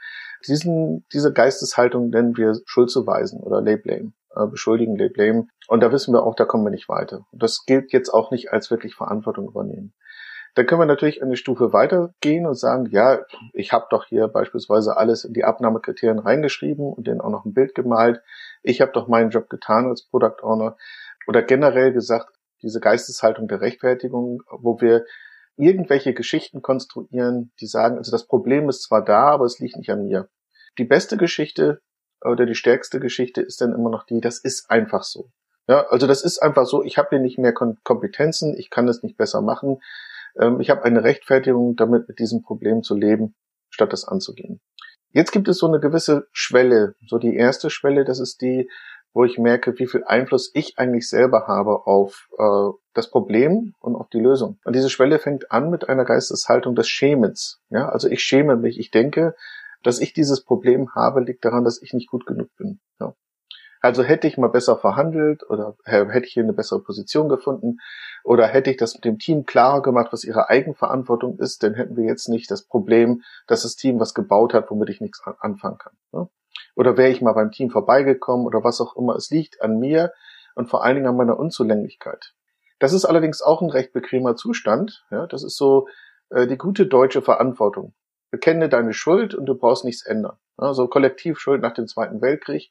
Diesen, 0.47 1.07
diese 1.13 1.33
Geisteshaltung 1.33 2.11
nennen 2.11 2.37
wir 2.37 2.55
Schuldzuweisen 2.65 3.41
oder 3.41 3.61
Lay 3.61 3.75
äh, 3.75 4.47
beschuldigen, 4.47 4.97
Lay 4.97 5.45
Und 5.69 5.83
da 5.83 5.93
wissen 5.93 6.13
wir 6.13 6.25
auch, 6.25 6.35
da 6.35 6.45
kommen 6.45 6.65
wir 6.65 6.71
nicht 6.71 6.89
weiter. 6.89 7.27
Und 7.31 7.43
das 7.43 7.65
gilt 7.67 7.93
jetzt 7.93 8.11
auch 8.11 8.31
nicht 8.31 8.53
als 8.53 8.71
wirklich 8.71 8.95
Verantwortung 8.95 9.49
übernehmen. 9.49 9.93
Dann 10.55 10.67
können 10.67 10.83
wir 10.83 10.87
natürlich 10.87 11.23
eine 11.23 11.37
Stufe 11.37 11.73
weitergehen 11.73 12.47
und 12.47 12.59
sagen, 12.59 12.87
ja, 12.91 13.21
ich 13.55 13.73
habe 13.73 13.87
doch 13.89 14.05
hier 14.05 14.29
beispielsweise 14.29 14.99
alles 14.99 15.25
in 15.25 15.33
die 15.33 15.45
Abnahmekriterien 15.45 16.19
reingeschrieben 16.19 16.93
und 16.93 17.07
denen 17.07 17.23
auch 17.23 17.31
noch 17.31 17.47
ein 17.47 17.55
Bild 17.55 17.75
gemalt. 17.75 18.21
Ich 18.63 18.83
habe 18.83 18.93
doch 18.93 19.09
meinen 19.09 19.31
Job 19.31 19.49
getan 19.49 19.87
als 19.87 20.03
Product 20.03 20.43
Owner. 20.43 20.77
Oder 21.27 21.43
generell 21.43 21.93
gesagt, 21.93 22.29
diese 22.62 22.81
Geisteshaltung 22.81 23.49
der 23.49 23.61
Rechtfertigung, 23.61 24.42
wo 24.50 24.81
wir 24.81 25.04
irgendwelche 25.57 26.14
Geschichten 26.14 26.62
konstruieren, 26.62 27.52
die 27.61 27.66
sagen, 27.66 27.99
also 27.99 28.11
das 28.11 28.26
Problem 28.26 28.69
ist 28.69 28.83
zwar 28.83 29.04
da, 29.04 29.31
aber 29.31 29.45
es 29.45 29.59
liegt 29.59 29.76
nicht 29.76 29.90
an 29.90 30.04
mir. 30.04 30.28
Die 30.78 30.85
beste 30.85 31.16
Geschichte 31.16 31.83
oder 32.25 32.47
die 32.47 32.54
stärkste 32.54 33.00
Geschichte 33.00 33.42
ist 33.42 33.61
dann 33.61 33.75
immer 33.75 33.90
noch 33.90 34.04
die, 34.04 34.21
das 34.21 34.38
ist 34.38 34.71
einfach 34.71 35.02
so. 35.02 35.31
Ja, 35.69 35.87
also 35.88 36.07
das 36.07 36.25
ist 36.25 36.38
einfach 36.38 36.66
so, 36.66 36.83
ich 36.83 36.99
habe 36.99 37.11
hier 37.11 37.21
nicht 37.21 37.38
mehr 37.38 37.52
Kompetenzen, 37.52 38.57
ich 38.57 38.71
kann 38.71 38.88
es 38.88 39.02
nicht 39.02 39.16
besser 39.16 39.42
machen. 39.42 39.81
Ähm, 40.40 40.61
ich 40.61 40.71
habe 40.71 40.85
eine 40.85 41.04
Rechtfertigung, 41.04 41.76
damit 41.76 42.09
mit 42.09 42.19
diesem 42.19 42.42
Problem 42.42 42.83
zu 42.83 42.97
leben, 42.97 43.35
statt 43.71 43.92
das 43.92 44.04
anzugehen. 44.04 44.61
Jetzt 45.11 45.31
gibt 45.31 45.47
es 45.49 45.59
so 45.59 45.66
eine 45.66 45.78
gewisse 45.78 46.26
Schwelle. 46.33 46.95
So 47.07 47.19
die 47.19 47.37
erste 47.37 47.69
Schwelle, 47.71 48.04
das 48.04 48.19
ist 48.19 48.40
die, 48.40 48.71
wo 49.14 49.25
ich 49.25 49.38
merke, 49.38 49.78
wie 49.78 49.87
viel 49.87 50.04
Einfluss 50.04 50.50
ich 50.54 50.78
eigentlich 50.78 51.09
selber 51.09 51.47
habe 51.47 51.87
auf 51.87 52.28
äh, 52.38 52.71
das 52.95 53.11
Problem 53.11 53.75
und 53.81 53.95
auf 53.95 54.09
die 54.09 54.21
Lösung. 54.21 54.59
Und 54.64 54.75
diese 54.75 54.90
Schwelle 54.90 55.19
fängt 55.19 55.50
an 55.50 55.71
mit 55.71 55.88
einer 55.88 56.04
Geisteshaltung 56.04 56.75
des 56.75 56.88
Schämens. 56.88 57.61
Ja, 57.71 57.88
also 57.88 58.09
ich 58.09 58.23
schäme 58.23 58.57
mich. 58.57 58.78
Ich 58.78 58.90
denke, 58.90 59.35
dass 59.83 60.00
ich 60.00 60.12
dieses 60.12 60.45
Problem 60.45 60.95
habe, 60.95 61.21
liegt 61.21 61.45
daran, 61.45 61.64
dass 61.64 61.81
ich 61.83 61.92
nicht 61.92 62.09
gut 62.09 62.26
genug 62.26 62.49
bin. 62.57 62.81
Ja. 63.00 63.14
Also 63.81 64.04
hätte 64.04 64.28
ich 64.28 64.38
mal 64.38 64.49
besser 64.49 64.76
verhandelt 64.76 65.42
oder 65.50 65.75
hätte 65.85 66.26
ich 66.26 66.33
hier 66.33 66.45
eine 66.45 66.52
bessere 66.52 66.81
Position 66.81 67.28
gefunden 67.28 67.78
oder 68.23 68.47
hätte 68.47 68.71
ich 68.71 68.76
das 68.76 68.95
mit 68.95 69.04
dem 69.04 69.19
Team 69.19 69.45
klarer 69.45 69.83
gemacht, 69.83 70.12
was 70.12 70.23
ihre 70.23 70.49
Eigenverantwortung 70.49 71.40
ist, 71.40 71.64
dann 71.64 71.75
hätten 71.75 71.97
wir 71.97 72.04
jetzt 72.04 72.28
nicht 72.28 72.49
das 72.52 72.64
Problem, 72.64 73.23
dass 73.49 73.62
das 73.62 73.75
Team 73.75 73.99
was 73.99 74.14
gebaut 74.14 74.54
hat, 74.54 74.71
womit 74.71 74.88
ich 74.88 75.00
nichts 75.00 75.21
anfangen 75.40 75.78
kann. 75.78 75.95
Ne? 76.12 76.28
Oder 76.75 76.97
wäre 76.97 77.11
ich 77.11 77.21
mal 77.21 77.33
beim 77.33 77.50
Team 77.50 77.71
vorbeigekommen 77.71 78.47
oder 78.47 78.64
was 78.64 78.81
auch 78.81 78.97
immer. 78.97 79.14
Es 79.17 79.31
liegt 79.31 79.62
an 79.62 79.79
mir 79.79 80.12
und 80.55 80.69
vor 80.69 80.85
allen 80.85 80.97
Dingen 80.97 81.09
an 81.09 81.17
meiner 81.17 81.38
Unzulänglichkeit. 81.38 82.35
Das 82.79 82.93
ist 82.93 83.05
allerdings 83.05 83.43
auch 83.43 83.62
ein 83.62 83.71
recht 83.71 83.93
bequemer 83.93 84.37
Zustand. 84.37 85.05
Ja, 85.11 85.26
das 85.26 85.45
ist 85.45 85.57
so 85.57 85.88
äh, 86.31 86.47
die 86.47 86.59
gute 86.59 86.87
deutsche 86.87 87.23
Verantwortung. 87.23 87.95
Bekenne 88.31 88.69
deine 88.69 88.95
Schuld 88.95 89.35
und 89.35 89.47
du 89.47 89.55
brauchst 89.55 89.85
nichts 89.85 90.05
ändern. 90.05 90.38
Also 90.57 90.88
Kollektivschuld 90.88 91.61
nach 91.61 91.75
dem 91.75 91.87
Zweiten 91.87 92.23
Weltkrieg 92.23 92.71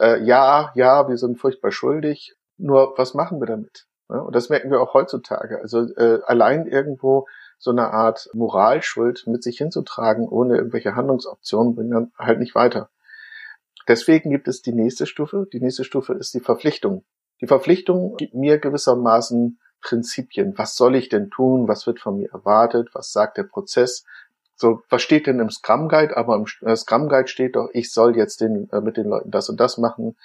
äh, 0.00 0.22
ja, 0.24 0.72
ja, 0.74 1.08
wir 1.08 1.16
sind 1.16 1.38
furchtbar 1.38 1.70
schuldig, 1.70 2.36
nur 2.56 2.94
was 2.96 3.14
machen 3.14 3.40
wir 3.40 3.46
damit? 3.46 3.86
Ja, 4.08 4.18
und 4.18 4.34
das 4.34 4.48
merken 4.48 4.70
wir 4.70 4.80
auch 4.80 4.94
heutzutage. 4.94 5.60
Also 5.60 5.82
äh, 5.96 6.20
allein 6.26 6.66
irgendwo 6.66 7.26
so 7.58 7.70
eine 7.70 7.90
Art 7.90 8.28
Moralschuld 8.34 9.26
mit 9.26 9.42
sich 9.42 9.58
hinzutragen, 9.58 10.28
ohne 10.28 10.56
irgendwelche 10.56 10.94
Handlungsoptionen, 10.94 11.74
bringt 11.74 11.92
dann 11.92 12.12
halt 12.18 12.38
nicht 12.38 12.54
weiter. 12.54 12.90
Deswegen 13.88 14.30
gibt 14.30 14.48
es 14.48 14.62
die 14.62 14.72
nächste 14.72 15.06
Stufe. 15.06 15.46
Die 15.52 15.60
nächste 15.60 15.84
Stufe 15.84 16.14
ist 16.14 16.34
die 16.34 16.40
Verpflichtung. 16.40 17.04
Die 17.40 17.46
Verpflichtung 17.46 18.16
gibt 18.16 18.34
mir 18.34 18.58
gewissermaßen 18.58 19.58
Prinzipien. 19.82 20.56
Was 20.56 20.76
soll 20.76 20.94
ich 20.96 21.08
denn 21.08 21.30
tun? 21.30 21.68
Was 21.68 21.86
wird 21.86 22.00
von 22.00 22.16
mir 22.16 22.30
erwartet? 22.32 22.88
Was 22.94 23.12
sagt 23.12 23.36
der 23.36 23.44
Prozess? 23.44 24.04
so, 24.56 24.82
was 24.88 25.02
steht 25.02 25.26
denn 25.26 25.40
im 25.40 25.50
Scrum 25.50 25.88
Guide? 25.88 26.16
Aber 26.16 26.36
im 26.36 26.46
äh, 26.66 26.76
Scrum 26.76 27.08
Guide 27.08 27.28
steht 27.28 27.56
doch, 27.56 27.68
ich 27.72 27.92
soll 27.92 28.16
jetzt 28.16 28.40
den, 28.40 28.70
äh, 28.70 28.80
mit 28.80 28.96
den 28.96 29.06
Leuten 29.06 29.30
das 29.30 29.48
und 29.48 29.58
das 29.58 29.78
machen. 29.78 30.16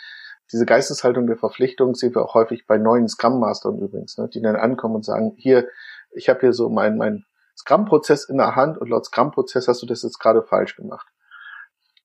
Diese 0.52 0.66
Geisteshaltung 0.66 1.28
der 1.28 1.38
Verpflichtung 1.38 1.96
sehen 1.96 2.16
wir 2.16 2.24
auch 2.24 2.34
häufig 2.34 2.66
bei 2.66 2.78
neuen 2.78 3.08
Scrum 3.08 3.40
Mastern 3.40 3.78
übrigens, 3.80 4.18
ne, 4.18 4.30
die 4.30 4.42
dann 4.42 4.56
ankommen 4.56 4.96
und 4.96 5.06
sagen, 5.06 5.34
hier, 5.38 5.68
ich 6.12 6.30
habe 6.30 6.40
hier 6.42 6.54
so 6.54 6.70
mein, 6.70 6.98
mein 6.98 7.26
Scrum-Prozess 7.58 8.30
in 8.30 8.38
der 8.38 8.56
Hand 8.56 8.78
und 8.78 8.90
laut 8.90 9.06
Scrum-Prozess 9.06 9.68
hast 9.68 9.82
du 9.82 9.86
das 9.86 10.02
jetzt 10.02 10.20
gerade 10.20 10.42
falsch 10.44 10.76
gemacht. 10.76 11.08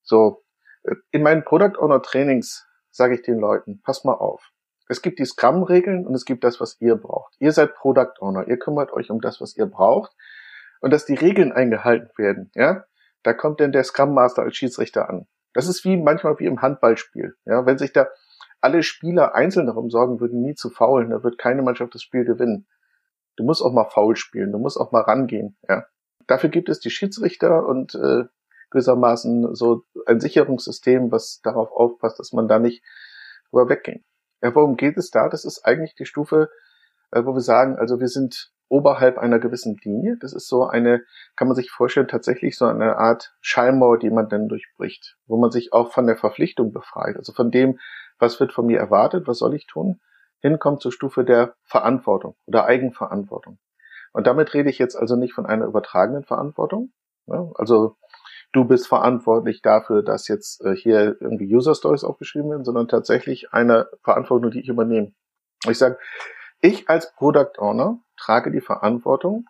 So, 0.03 0.43
in 1.11 1.23
meinen 1.23 1.45
Product 1.45 1.79
Owner 1.79 2.03
Trainings 2.03 2.67
sage 2.91 3.15
ich 3.15 3.23
den 3.23 3.39
Leuten, 3.39 3.81
pass 3.83 4.05
mal 4.05 4.15
auf. 4.15 4.51
Es 4.89 5.03
gibt 5.03 5.19
die 5.19 5.25
Scrum-Regeln 5.25 6.07
und 6.07 6.15
es 6.15 6.25
gibt 6.25 6.45
das, 6.45 6.61
was 6.61 6.81
ihr 6.81 6.97
braucht. 6.97 7.35
Ihr 7.39 7.53
seid 7.53 7.75
Product 7.75 8.13
Owner, 8.21 8.47
ihr 8.49 8.59
kümmert 8.59 8.93
euch 8.93 9.11
um 9.11 9.21
das, 9.21 9.41
was 9.41 9.57
ihr 9.57 9.67
braucht 9.67 10.13
und 10.81 10.93
dass 10.93 11.07
die 11.07 11.15
Regeln 11.15 11.53
eingehalten 11.53 12.11
werden, 12.19 12.51
ja, 12.55 12.85
da 13.23 13.33
kommt 13.33 13.61
dann 13.61 13.73
der 13.73 13.85
Scrum 13.85 14.13
Master 14.13 14.43
als 14.43 14.57
Schiedsrichter 14.57 15.09
an. 15.09 15.27
Das 15.55 15.67
ist 15.67 15.85
wie 15.85 15.97
manchmal 15.97 16.39
wie 16.39 16.47
im 16.47 16.61
Handballspiel, 16.61 17.35
ja, 17.47 17.65
wenn 17.65 17.79
sich 17.79 17.93
da 17.93 18.09
alle 18.61 18.83
Spieler 18.83 19.35
einzeln 19.35 19.67
darum 19.67 19.91
sorgen 19.91 20.21
würden, 20.21 20.43
nie 20.43 20.55
zu 20.55 20.71
faulen, 20.71 21.11
da 21.11 21.23
wird 21.23 21.39
keine 21.39 21.63
Mannschaft 21.63 21.95
das 21.95 22.03
Spiel 22.03 22.25
gewinnen. 22.25 22.67
Du 23.37 23.45
musst 23.45 23.63
auch 23.63 23.73
mal 23.73 23.89
faul 23.89 24.17
spielen, 24.17 24.53
du 24.53 24.59
musst 24.59 24.79
auch 24.79 24.93
mal 24.93 25.03
rangehen, 25.03 25.57
ja. 25.69 25.87
Dafür 26.27 26.49
gibt 26.49 26.69
es 26.71 26.81
die 26.81 26.91
Schiedsrichter 26.91 27.67
und 27.67 27.95
äh, 27.95 28.25
gewissermaßen 28.75 29.55
so 29.55 29.85
ein 30.07 30.21
Sicherungssystem, 30.21 31.13
was 31.13 31.41
darauf 31.43 31.71
aufpasst, 31.73 32.19
dass 32.19 32.33
man 32.33 32.49
da 32.49 32.59
nicht 32.59 32.83
drüber 33.51 33.69
wegging. 33.69 34.05
Ja, 34.43 34.55
worum 34.55 34.77
geht 34.77 34.99
es 34.99 35.11
da? 35.11 35.29
Das 35.29 35.45
ist 35.45 35.65
eigentlich 35.65 35.95
die 35.95 36.05
Stufe, 36.05 36.51
äh, 37.13 37.25
wo 37.25 37.35
wir 37.35 37.41
sagen, 37.41 37.77
also 37.77 38.01
wir 38.01 38.09
sind 38.09 38.53
oberhalb 38.69 39.19
einer 39.19 39.39
gewissen 39.39 39.77
Linie. 39.85 40.17
Das 40.21 40.33
ist 40.33 40.49
so 40.49 40.67
eine, 40.67 41.03
kann 41.37 41.49
man 41.49 41.55
sich 41.55 41.71
vorstellen, 41.71 42.09
tatsächlich 42.09 42.57
so 42.59 42.67
eine 42.67 42.97
Art 42.97 43.35
Schallmauer, 43.41 43.99
die 43.99 44.11
man 44.11 44.29
dann 44.29 44.49
durchbricht, 44.49 45.17
wo 45.27 45.37
man 45.39 45.51
sich 45.51 45.73
auch 45.73 45.93
von 45.93 46.07
der 46.07 46.17
Verpflichtung 46.17 46.73
befreit, 46.73 47.17
also 47.17 47.33
von 47.33 47.51
dem, 47.51 47.79
was 48.19 48.41
wird 48.41 48.53
von 48.53 48.67
mir 48.67 48.79
erwartet, 48.79 49.29
was 49.29 49.39
soll 49.39 49.55
ich 49.55 49.67
tun, 49.67 50.01
hinkommt 50.41 50.81
zur 50.81 50.93
Stufe 50.93 51.25
der 51.25 51.55
Verantwortung 51.63 52.37
oder 52.47 52.65
Eigenverantwortung. 52.65 53.59
Und 54.13 54.27
damit 54.27 54.55
rede 54.55 54.71
ich 54.71 54.79
jetzt 54.79 54.97
also 54.97 55.17
nicht 55.17 55.35
von 55.35 55.47
einer 55.47 55.67
übertragenen 55.67 56.25
Verantwortung. 56.25 56.93
Ja, 57.27 57.51
also 57.55 57.97
du 58.55 58.65
bist 58.65 58.87
verantwortlich 58.87 59.61
dafür, 59.63 60.03
dass 60.03 60.29
jetzt 60.29 60.65
äh, 60.65 60.75
hier 60.75 61.21
irgendwie 61.21 61.55
User 61.55 61.75
Stories 61.75 62.05
aufgeschrieben 62.05 62.51
werden, 62.51 62.65
sondern 62.65 62.89
tatsächlich 62.89 63.53
eine 63.53 63.89
Verantwortung, 64.03 64.53
die 64.53 64.61
ich 64.61 64.69
übernehme. 64.69 65.13
Ich 65.69 65.77
sage, 65.77 65.99
ich 66.61 66.89
als 66.89 67.13
Product 67.15 67.59
Owner 67.59 67.99
trage 68.17 68.51
die 68.51 68.61
Verantwortung, 68.61 69.47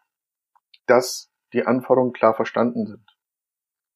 dass 0.87 1.31
die 1.52 1.66
Anforderungen 1.66 2.12
klar 2.12 2.35
verstanden 2.35 2.87
sind. 2.87 3.16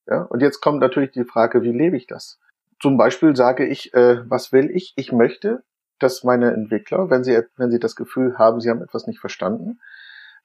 Ja, 0.07 0.23
und 0.23 0.41
jetzt 0.41 0.61
kommt 0.61 0.81
natürlich 0.81 1.11
die 1.11 1.25
Frage, 1.25 1.63
wie 1.63 1.73
lebe 1.73 1.97
ich 1.97 2.07
das? 2.07 2.39
Zum 2.81 2.97
Beispiel 2.97 3.35
sage 3.35 3.67
ich, 3.67 3.93
äh, 3.95 4.23
was 4.29 4.53
will 4.53 4.71
ich? 4.71 4.93
Ich 4.97 5.11
möchte, 5.11 5.65
dass 5.99 6.23
meine 6.23 6.53
Entwickler, 6.53 7.11
wenn 7.11 7.25
sie, 7.25 7.43
wenn 7.57 7.71
sie 7.71 7.81
das 7.81 7.97
Gefühl 7.97 8.39
haben, 8.39 8.61
sie 8.61 8.71
haben 8.71 8.83
etwas 8.83 9.07
nicht 9.07 9.21
verstanden, 9.21 9.81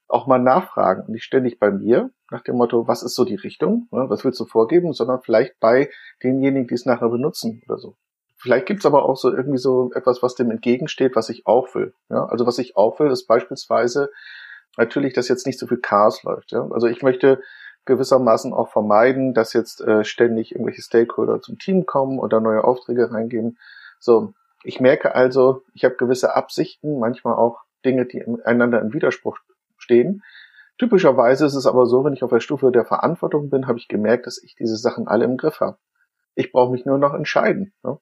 auch 0.07 0.27
mal 0.27 0.39
nachfragen 0.39 1.11
nicht 1.11 1.23
ständig 1.23 1.59
bei 1.59 1.71
mir 1.71 2.11
nach 2.29 2.41
dem 2.41 2.55
Motto, 2.55 2.87
was 2.87 3.03
ist 3.03 3.15
so 3.15 3.25
die 3.25 3.35
Richtung, 3.35 3.87
ne, 3.91 4.05
was 4.09 4.25
willst 4.25 4.39
du 4.39 4.45
vorgeben, 4.45 4.93
sondern 4.93 5.21
vielleicht 5.21 5.59
bei 5.59 5.89
denjenigen, 6.23 6.67
die 6.67 6.73
es 6.73 6.85
nachher 6.85 7.09
benutzen 7.09 7.61
oder 7.67 7.77
so. 7.77 7.95
Vielleicht 8.37 8.65
gibt's 8.65 8.85
aber 8.85 9.05
auch 9.05 9.15
so 9.15 9.33
irgendwie 9.33 9.57
so 9.57 9.91
etwas, 9.93 10.21
was 10.21 10.35
dem 10.35 10.51
entgegensteht, 10.51 11.15
was 11.15 11.29
ich 11.29 11.47
auch 11.47 11.73
will. 11.75 11.93
Ja? 12.09 12.25
Also 12.25 12.45
was 12.45 12.57
ich 12.57 12.75
auch 12.75 12.99
will, 12.99 13.09
ist 13.09 13.25
beispielsweise 13.25 14.11
natürlich, 14.75 15.13
dass 15.13 15.29
jetzt 15.29 15.47
nicht 15.47 15.57
so 15.57 15.67
viel 15.67 15.77
Chaos 15.77 16.23
läuft. 16.23 16.51
Ja? 16.51 16.67
Also 16.71 16.87
ich 16.87 17.01
möchte 17.03 17.39
gewissermaßen 17.85 18.53
auch 18.53 18.69
vermeiden, 18.69 19.33
dass 19.33 19.53
jetzt 19.53 19.81
äh, 19.81 20.03
ständig 20.03 20.51
irgendwelche 20.51 20.81
Stakeholder 20.81 21.41
zum 21.41 21.57
Team 21.57 21.85
kommen 21.85 22.19
oder 22.19 22.41
neue 22.41 22.63
Aufträge 22.63 23.11
reingeben. 23.11 23.57
So, 23.99 24.33
ich 24.63 24.79
merke 24.79 25.15
also, 25.15 25.63
ich 25.73 25.85
habe 25.85 25.95
gewisse 25.95 26.35
Absichten, 26.35 26.99
manchmal 26.99 27.35
auch 27.35 27.61
Dinge, 27.85 28.05
die 28.05 28.25
einander 28.43 28.81
im 28.81 28.93
Widerspruch 28.93 29.37
stehen. 29.83 30.23
Typischerweise 30.79 31.45
ist 31.45 31.53
es 31.53 31.67
aber 31.67 31.85
so, 31.85 32.03
wenn 32.03 32.13
ich 32.13 32.23
auf 32.23 32.31
der 32.31 32.39
Stufe 32.39 32.71
der 32.71 32.85
Verantwortung 32.85 33.49
bin, 33.49 33.67
habe 33.67 33.77
ich 33.77 33.87
gemerkt, 33.87 34.25
dass 34.25 34.41
ich 34.41 34.55
diese 34.55 34.77
Sachen 34.77 35.07
alle 35.07 35.25
im 35.25 35.37
Griff 35.37 35.59
habe. 35.59 35.77
Ich 36.33 36.51
brauche 36.51 36.71
mich 36.71 36.85
nur 36.85 36.97
noch 36.97 37.13
entscheiden. 37.13 37.73
Ne? 37.83 37.99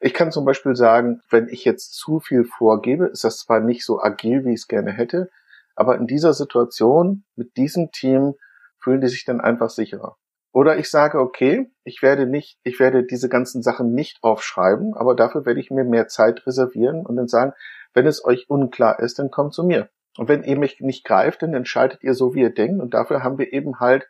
Ich 0.00 0.14
kann 0.14 0.32
zum 0.32 0.46
Beispiel 0.46 0.74
sagen, 0.74 1.20
wenn 1.28 1.48
ich 1.48 1.66
jetzt 1.66 1.92
zu 1.92 2.20
viel 2.20 2.44
vorgebe, 2.44 3.06
ist 3.06 3.24
das 3.24 3.36
zwar 3.38 3.60
nicht 3.60 3.84
so 3.84 4.00
agil, 4.00 4.46
wie 4.46 4.54
ich 4.54 4.60
es 4.60 4.68
gerne 4.68 4.92
hätte, 4.92 5.28
aber 5.76 5.96
in 5.96 6.06
dieser 6.06 6.32
Situation 6.32 7.24
mit 7.36 7.56
diesem 7.58 7.90
Team 7.90 8.34
fühlen 8.78 9.02
die 9.02 9.08
sich 9.08 9.26
dann 9.26 9.42
einfach 9.42 9.68
sicherer. 9.68 10.16
Oder 10.52 10.78
ich 10.78 10.90
sage, 10.90 11.20
okay, 11.20 11.70
ich 11.84 12.02
werde 12.02 12.26
nicht, 12.26 12.58
ich 12.64 12.80
werde 12.80 13.04
diese 13.04 13.28
ganzen 13.28 13.62
Sachen 13.62 13.92
nicht 13.92 14.18
aufschreiben, 14.22 14.94
aber 14.94 15.14
dafür 15.14 15.44
werde 15.44 15.60
ich 15.60 15.70
mir 15.70 15.84
mehr 15.84 16.08
Zeit 16.08 16.46
reservieren 16.46 17.04
und 17.06 17.16
dann 17.16 17.28
sagen, 17.28 17.52
wenn 17.92 18.06
es 18.06 18.24
euch 18.24 18.48
unklar 18.48 18.98
ist, 19.00 19.18
dann 19.18 19.30
kommt 19.30 19.52
zu 19.52 19.64
mir. 19.64 19.90
Und 20.16 20.28
wenn 20.28 20.42
ihr 20.42 20.58
mich 20.58 20.80
nicht 20.80 21.04
greift, 21.04 21.42
dann 21.42 21.54
entscheidet 21.54 22.02
ihr 22.02 22.14
so, 22.14 22.34
wie 22.34 22.40
ihr 22.40 22.54
denkt. 22.54 22.82
Und 22.82 22.94
dafür 22.94 23.22
haben 23.22 23.38
wir 23.38 23.52
eben 23.52 23.80
halt 23.80 24.08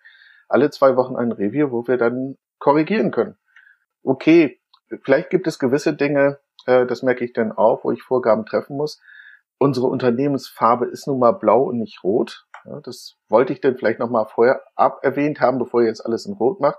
alle 0.48 0.70
zwei 0.70 0.96
Wochen 0.96 1.16
ein 1.16 1.32
Review, 1.32 1.70
wo 1.70 1.86
wir 1.86 1.96
dann 1.96 2.36
korrigieren 2.58 3.10
können. 3.10 3.36
Okay, 4.02 4.60
vielleicht 5.02 5.30
gibt 5.30 5.46
es 5.46 5.58
gewisse 5.58 5.94
Dinge, 5.94 6.38
äh, 6.66 6.86
das 6.86 7.02
merke 7.02 7.24
ich 7.24 7.32
dann 7.32 7.52
auch, 7.52 7.84
wo 7.84 7.90
ich 7.90 8.02
Vorgaben 8.02 8.46
treffen 8.46 8.76
muss. 8.76 9.00
Unsere 9.58 9.86
Unternehmensfarbe 9.88 10.86
ist 10.86 11.06
nun 11.06 11.18
mal 11.18 11.32
blau 11.32 11.64
und 11.64 11.78
nicht 11.78 12.02
rot. 12.02 12.46
Ja, 12.64 12.80
das 12.80 13.16
wollte 13.28 13.52
ich 13.52 13.60
dann 13.60 13.76
vielleicht 13.76 13.98
noch 13.98 14.10
mal 14.10 14.26
vorher 14.26 14.62
aberwähnt 14.74 15.40
haben, 15.40 15.58
bevor 15.58 15.82
ihr 15.82 15.88
jetzt 15.88 16.04
alles 16.04 16.26
in 16.26 16.34
Rot 16.34 16.60
macht. 16.60 16.78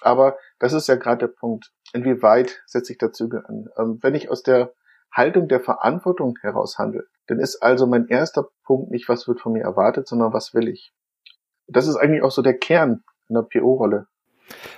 Aber 0.00 0.36
das 0.58 0.72
ist 0.72 0.88
ja 0.88 0.96
gerade 0.96 1.26
der 1.26 1.34
Punkt. 1.34 1.72
Inwieweit 1.92 2.62
setze 2.66 2.92
ich 2.92 2.98
da 2.98 3.12
Züge 3.12 3.44
an? 3.48 3.68
Ähm, 3.76 3.98
wenn 4.02 4.14
ich 4.14 4.30
aus 4.30 4.42
der 4.42 4.72
Haltung 5.12 5.46
der 5.48 5.60
Verantwortung 5.60 6.36
heraus 6.40 6.78
handle, 6.78 7.06
dann 7.26 7.40
ist 7.40 7.62
also 7.62 7.86
mein 7.86 8.08
erster 8.08 8.48
Punkt 8.64 8.90
nicht, 8.90 9.08
was 9.08 9.26
wird 9.28 9.40
von 9.40 9.52
mir 9.52 9.62
erwartet, 9.62 10.06
sondern 10.08 10.32
was 10.32 10.54
will 10.54 10.68
ich. 10.68 10.92
Das 11.66 11.86
ist 11.86 11.96
eigentlich 11.96 12.22
auch 12.22 12.30
so 12.30 12.42
der 12.42 12.58
Kern 12.58 13.02
einer 13.28 13.42
PO-Rolle. 13.42 14.06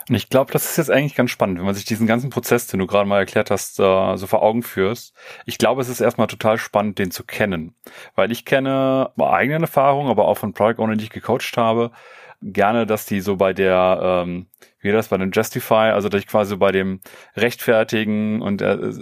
Und 0.08 0.14
ich 0.14 0.28
glaube, 0.28 0.52
das 0.52 0.64
ist 0.70 0.76
jetzt 0.76 0.90
eigentlich 0.90 1.16
ganz 1.16 1.30
spannend, 1.30 1.58
wenn 1.58 1.66
man 1.66 1.74
sich 1.74 1.84
diesen 1.84 2.06
ganzen 2.06 2.30
Prozess, 2.30 2.68
den 2.68 2.78
du 2.78 2.86
gerade 2.86 3.08
mal 3.08 3.18
erklärt 3.18 3.50
hast, 3.50 3.80
äh, 3.80 4.16
so 4.16 4.26
vor 4.26 4.42
Augen 4.42 4.62
führst. 4.62 5.14
Ich 5.44 5.58
glaube, 5.58 5.82
es 5.82 5.88
ist 5.88 6.00
erstmal 6.00 6.28
total 6.28 6.58
spannend, 6.58 6.98
den 7.00 7.10
zu 7.10 7.24
kennen. 7.24 7.74
Weil 8.14 8.30
ich 8.30 8.44
kenne 8.44 9.10
bei 9.16 9.28
eigenen 9.28 9.62
Erfahrungen, 9.62 10.08
aber 10.08 10.28
auch 10.28 10.38
von 10.38 10.52
Product 10.52 10.80
Owner, 10.80 10.96
die 10.96 11.04
ich 11.04 11.10
gecoacht 11.10 11.56
habe, 11.56 11.90
gerne, 12.42 12.86
dass 12.86 13.06
die 13.06 13.20
so 13.20 13.36
bei 13.36 13.52
der, 13.52 13.98
ähm, 14.24 14.46
wie 14.80 14.92
das, 14.92 15.08
bei 15.08 15.16
dem 15.16 15.32
Justify, 15.32 15.90
also 15.92 16.08
dass 16.08 16.20
ich 16.20 16.28
quasi 16.28 16.56
bei 16.56 16.70
dem 16.70 17.00
Rechtfertigen 17.34 18.42
und 18.42 18.62
äh, 18.62 18.92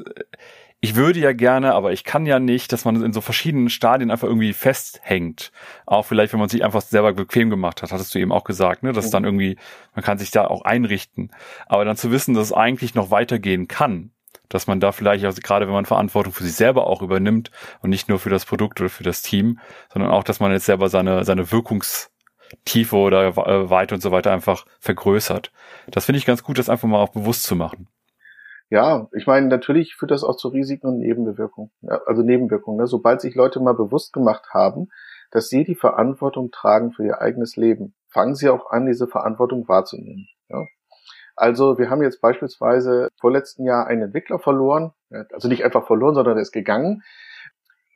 ich 0.84 0.96
würde 0.96 1.18
ja 1.18 1.32
gerne, 1.32 1.72
aber 1.72 1.92
ich 1.92 2.04
kann 2.04 2.26
ja 2.26 2.38
nicht, 2.38 2.70
dass 2.70 2.84
man 2.84 3.02
in 3.02 3.14
so 3.14 3.22
verschiedenen 3.22 3.70
Stadien 3.70 4.10
einfach 4.10 4.28
irgendwie 4.28 4.52
festhängt. 4.52 5.50
Auch 5.86 6.04
vielleicht, 6.04 6.34
wenn 6.34 6.40
man 6.40 6.50
sich 6.50 6.62
einfach 6.62 6.82
selber 6.82 7.14
bequem 7.14 7.48
gemacht 7.48 7.80
hat, 7.80 7.90
hattest 7.90 8.14
du 8.14 8.18
eben 8.18 8.32
auch 8.32 8.44
gesagt, 8.44 8.82
ne, 8.82 8.92
dass 8.92 9.06
mhm. 9.06 9.10
dann 9.12 9.24
irgendwie, 9.24 9.56
man 9.94 10.04
kann 10.04 10.18
sich 10.18 10.30
da 10.30 10.46
auch 10.46 10.66
einrichten. 10.66 11.30
Aber 11.68 11.86
dann 11.86 11.96
zu 11.96 12.10
wissen, 12.10 12.34
dass 12.34 12.48
es 12.48 12.52
eigentlich 12.52 12.94
noch 12.94 13.10
weitergehen 13.10 13.66
kann, 13.66 14.10
dass 14.50 14.66
man 14.66 14.78
da 14.78 14.92
vielleicht, 14.92 15.24
also 15.24 15.40
gerade 15.40 15.66
wenn 15.66 15.72
man 15.72 15.86
Verantwortung 15.86 16.34
für 16.34 16.44
sich 16.44 16.54
selber 16.54 16.86
auch 16.86 17.00
übernimmt 17.00 17.50
und 17.80 17.88
nicht 17.88 18.10
nur 18.10 18.18
für 18.18 18.28
das 18.28 18.44
Produkt 18.44 18.78
oder 18.82 18.90
für 18.90 19.04
das 19.04 19.22
Team, 19.22 19.60
sondern 19.90 20.10
auch, 20.10 20.22
dass 20.22 20.38
man 20.38 20.52
jetzt 20.52 20.66
selber 20.66 20.90
seine, 20.90 21.24
seine 21.24 21.50
Wirkungstiefe 21.50 22.94
oder 22.94 23.28
äh, 23.28 23.70
Weite 23.70 23.94
und 23.94 24.02
so 24.02 24.10
weiter 24.10 24.32
einfach 24.32 24.66
vergrößert. 24.80 25.50
Das 25.86 26.04
finde 26.04 26.18
ich 26.18 26.26
ganz 26.26 26.42
gut, 26.42 26.58
das 26.58 26.68
einfach 26.68 26.88
mal 26.88 26.98
auch 26.98 27.08
bewusst 27.08 27.44
zu 27.44 27.56
machen. 27.56 27.88
Ja, 28.70 29.08
ich 29.12 29.26
meine, 29.26 29.46
natürlich 29.46 29.94
führt 29.94 30.10
das 30.10 30.24
auch 30.24 30.36
zu 30.36 30.48
Risiken 30.48 30.86
und 30.86 30.98
Nebenwirkungen. 30.98 31.70
Also 32.06 32.22
Nebenwirkungen. 32.22 32.78
Ne? 32.78 32.86
Sobald 32.86 33.20
sich 33.20 33.34
Leute 33.34 33.60
mal 33.60 33.74
bewusst 33.74 34.12
gemacht 34.12 34.48
haben, 34.52 34.88
dass 35.30 35.48
sie 35.48 35.64
die 35.64 35.74
Verantwortung 35.74 36.50
tragen 36.50 36.92
für 36.92 37.04
ihr 37.04 37.20
eigenes 37.20 37.56
Leben, 37.56 37.94
fangen 38.08 38.34
sie 38.34 38.48
auch 38.48 38.70
an, 38.70 38.86
diese 38.86 39.06
Verantwortung 39.06 39.68
wahrzunehmen. 39.68 40.28
Ja? 40.48 40.64
Also 41.36 41.78
wir 41.78 41.90
haben 41.90 42.02
jetzt 42.02 42.20
beispielsweise 42.20 43.08
vorletzten 43.20 43.64
Jahr 43.64 43.86
einen 43.86 44.02
Entwickler 44.02 44.38
verloren, 44.38 44.92
also 45.32 45.48
nicht 45.48 45.64
einfach 45.64 45.86
verloren, 45.86 46.14
sondern 46.14 46.36
er 46.36 46.42
ist 46.42 46.52
gegangen, 46.52 47.02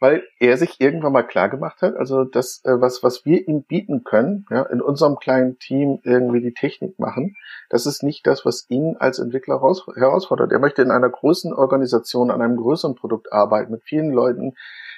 weil 0.01 0.23
er 0.39 0.57
sich 0.57 0.81
irgendwann 0.81 1.13
mal 1.13 1.25
klar 1.25 1.49
gemacht 1.49 1.83
hat, 1.83 1.97
also 1.97 2.25
das, 2.25 2.61
äh, 2.65 2.81
was, 2.81 3.03
was 3.03 3.25
wir 3.25 3.47
ihm 3.49 3.63
bieten 3.65 4.05
können, 4.05 4.47
ja, 4.51 4.63
in 4.63 4.81
unserem 4.81 5.17
kleinen 5.17 5.59
Team 5.59 6.01
irgendwie 6.03 6.41
die 6.41 6.55
Technik 6.55 6.99
machen, 6.99 7.37
das 7.69 7.87
ist 7.87 8.03
nicht 8.03 8.27
das, 8.27 8.45
was 8.45 8.67
ihn 8.69 8.97
als 8.99 9.19
Entwickler 9.19 9.57
raus, 9.57 9.87
herausfordert. 9.95 10.53
Er 10.53 10.61
möchte 10.61 10.83
in 10.83 10.91
einer 10.91 11.11
großen 11.11 11.53
Organisation, 11.53 12.31
an 12.31 12.43
einem 12.43 12.57
größeren 12.57 12.95
Produkt 12.95 13.33
arbeiten, 13.33 13.73
mit 13.73 13.83
vielen 13.83 14.11
Leuten, 14.11 14.55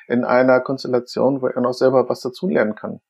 in 0.06 0.24
einer 0.24 0.60
Konstellation, 0.60 1.40
wo 1.40 1.46
er 1.46 1.60
noch 1.60 1.72
selber 1.72 2.08
was 2.08 2.20
dazulernen 2.20 2.74
kann. 2.74 3.00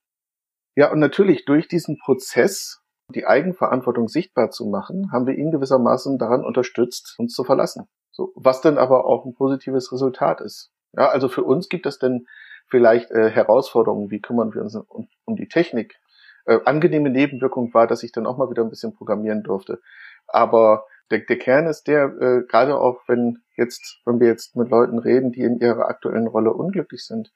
Ja, 0.76 0.92
und 0.92 1.00
natürlich 1.00 1.44
durch 1.44 1.66
diesen 1.66 1.98
Prozess, 1.98 2.80
die 3.14 3.26
Eigenverantwortung 3.26 4.08
sichtbar 4.08 4.50
zu 4.50 4.66
machen, 4.66 5.10
haben 5.12 5.26
wir 5.26 5.34
ihn 5.34 5.50
gewissermaßen 5.50 6.18
daran 6.18 6.44
unterstützt, 6.44 7.16
uns 7.18 7.34
zu 7.34 7.42
verlassen. 7.42 7.88
So, 8.12 8.32
was 8.36 8.60
denn 8.60 8.78
aber 8.78 9.06
auch 9.06 9.24
ein 9.24 9.34
positives 9.34 9.92
Resultat 9.92 10.40
ist. 10.40 10.70
Ja, 10.92 11.08
also 11.08 11.28
für 11.28 11.44
uns 11.44 11.68
gibt 11.68 11.86
es 11.86 11.98
denn 11.98 12.26
vielleicht 12.68 13.10
äh, 13.10 13.30
Herausforderungen, 13.30 14.10
wie 14.10 14.20
kümmern 14.20 14.54
wir 14.54 14.62
uns 14.62 14.74
um, 14.74 15.08
um 15.24 15.36
die 15.36 15.48
Technik. 15.48 15.98
Äh, 16.46 16.60
angenehme 16.64 17.10
Nebenwirkung 17.10 17.72
war, 17.74 17.86
dass 17.86 18.02
ich 18.02 18.12
dann 18.12 18.26
auch 18.26 18.38
mal 18.38 18.50
wieder 18.50 18.62
ein 18.62 18.70
bisschen 18.70 18.94
programmieren 18.94 19.42
durfte. 19.42 19.80
Aber 20.26 20.86
der, 21.10 21.20
der 21.20 21.38
Kern 21.38 21.66
ist 21.66 21.84
der, 21.84 22.04
äh, 22.20 22.42
gerade 22.48 22.78
auch 22.78 23.02
wenn 23.06 23.42
jetzt, 23.56 24.00
wenn 24.04 24.20
wir 24.20 24.28
jetzt 24.28 24.56
mit 24.56 24.70
Leuten 24.70 24.98
reden, 24.98 25.32
die 25.32 25.42
in 25.42 25.58
ihrer 25.58 25.88
aktuellen 25.88 26.26
Rolle 26.26 26.52
unglücklich 26.52 27.04
sind, 27.04 27.32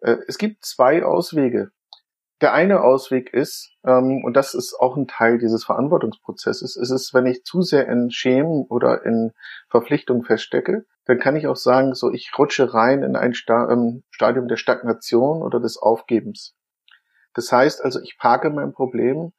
äh, 0.00 0.16
es 0.26 0.38
gibt 0.38 0.64
zwei 0.64 1.04
Auswege. 1.04 1.70
Der 2.40 2.52
eine 2.52 2.82
Ausweg 2.82 3.32
ist, 3.32 3.70
ähm, 3.84 4.24
und 4.24 4.36
das 4.36 4.54
ist 4.54 4.74
auch 4.78 4.96
ein 4.96 5.06
Teil 5.06 5.38
dieses 5.38 5.64
Verantwortungsprozesses, 5.64 6.76
ist 6.76 6.90
es, 6.90 7.14
wenn 7.14 7.26
ich 7.26 7.44
zu 7.44 7.62
sehr 7.62 7.88
in 7.88 8.10
Schemen 8.10 8.64
oder 8.64 9.04
in 9.04 9.32
Verpflichtungen 9.68 10.24
feststecke, 10.24 10.84
dann 11.06 11.18
kann 11.18 11.36
ich 11.36 11.46
auch 11.46 11.56
sagen, 11.56 11.94
so 11.94 12.10
ich 12.12 12.32
rutsche 12.38 12.72
rein 12.72 13.02
in 13.02 13.16
ein 13.16 13.34
ähm, 13.48 14.02
Stadium 14.10 14.48
der 14.48 14.56
Stagnation 14.56 15.42
oder 15.42 15.60
des 15.60 15.76
Aufgebens. 15.76 16.54
Das 17.34 17.50
heißt 17.52 17.84
also, 17.84 18.00
ich 18.00 18.16
parke 18.18 18.50
mein 18.50 18.72
Problem 18.72 19.32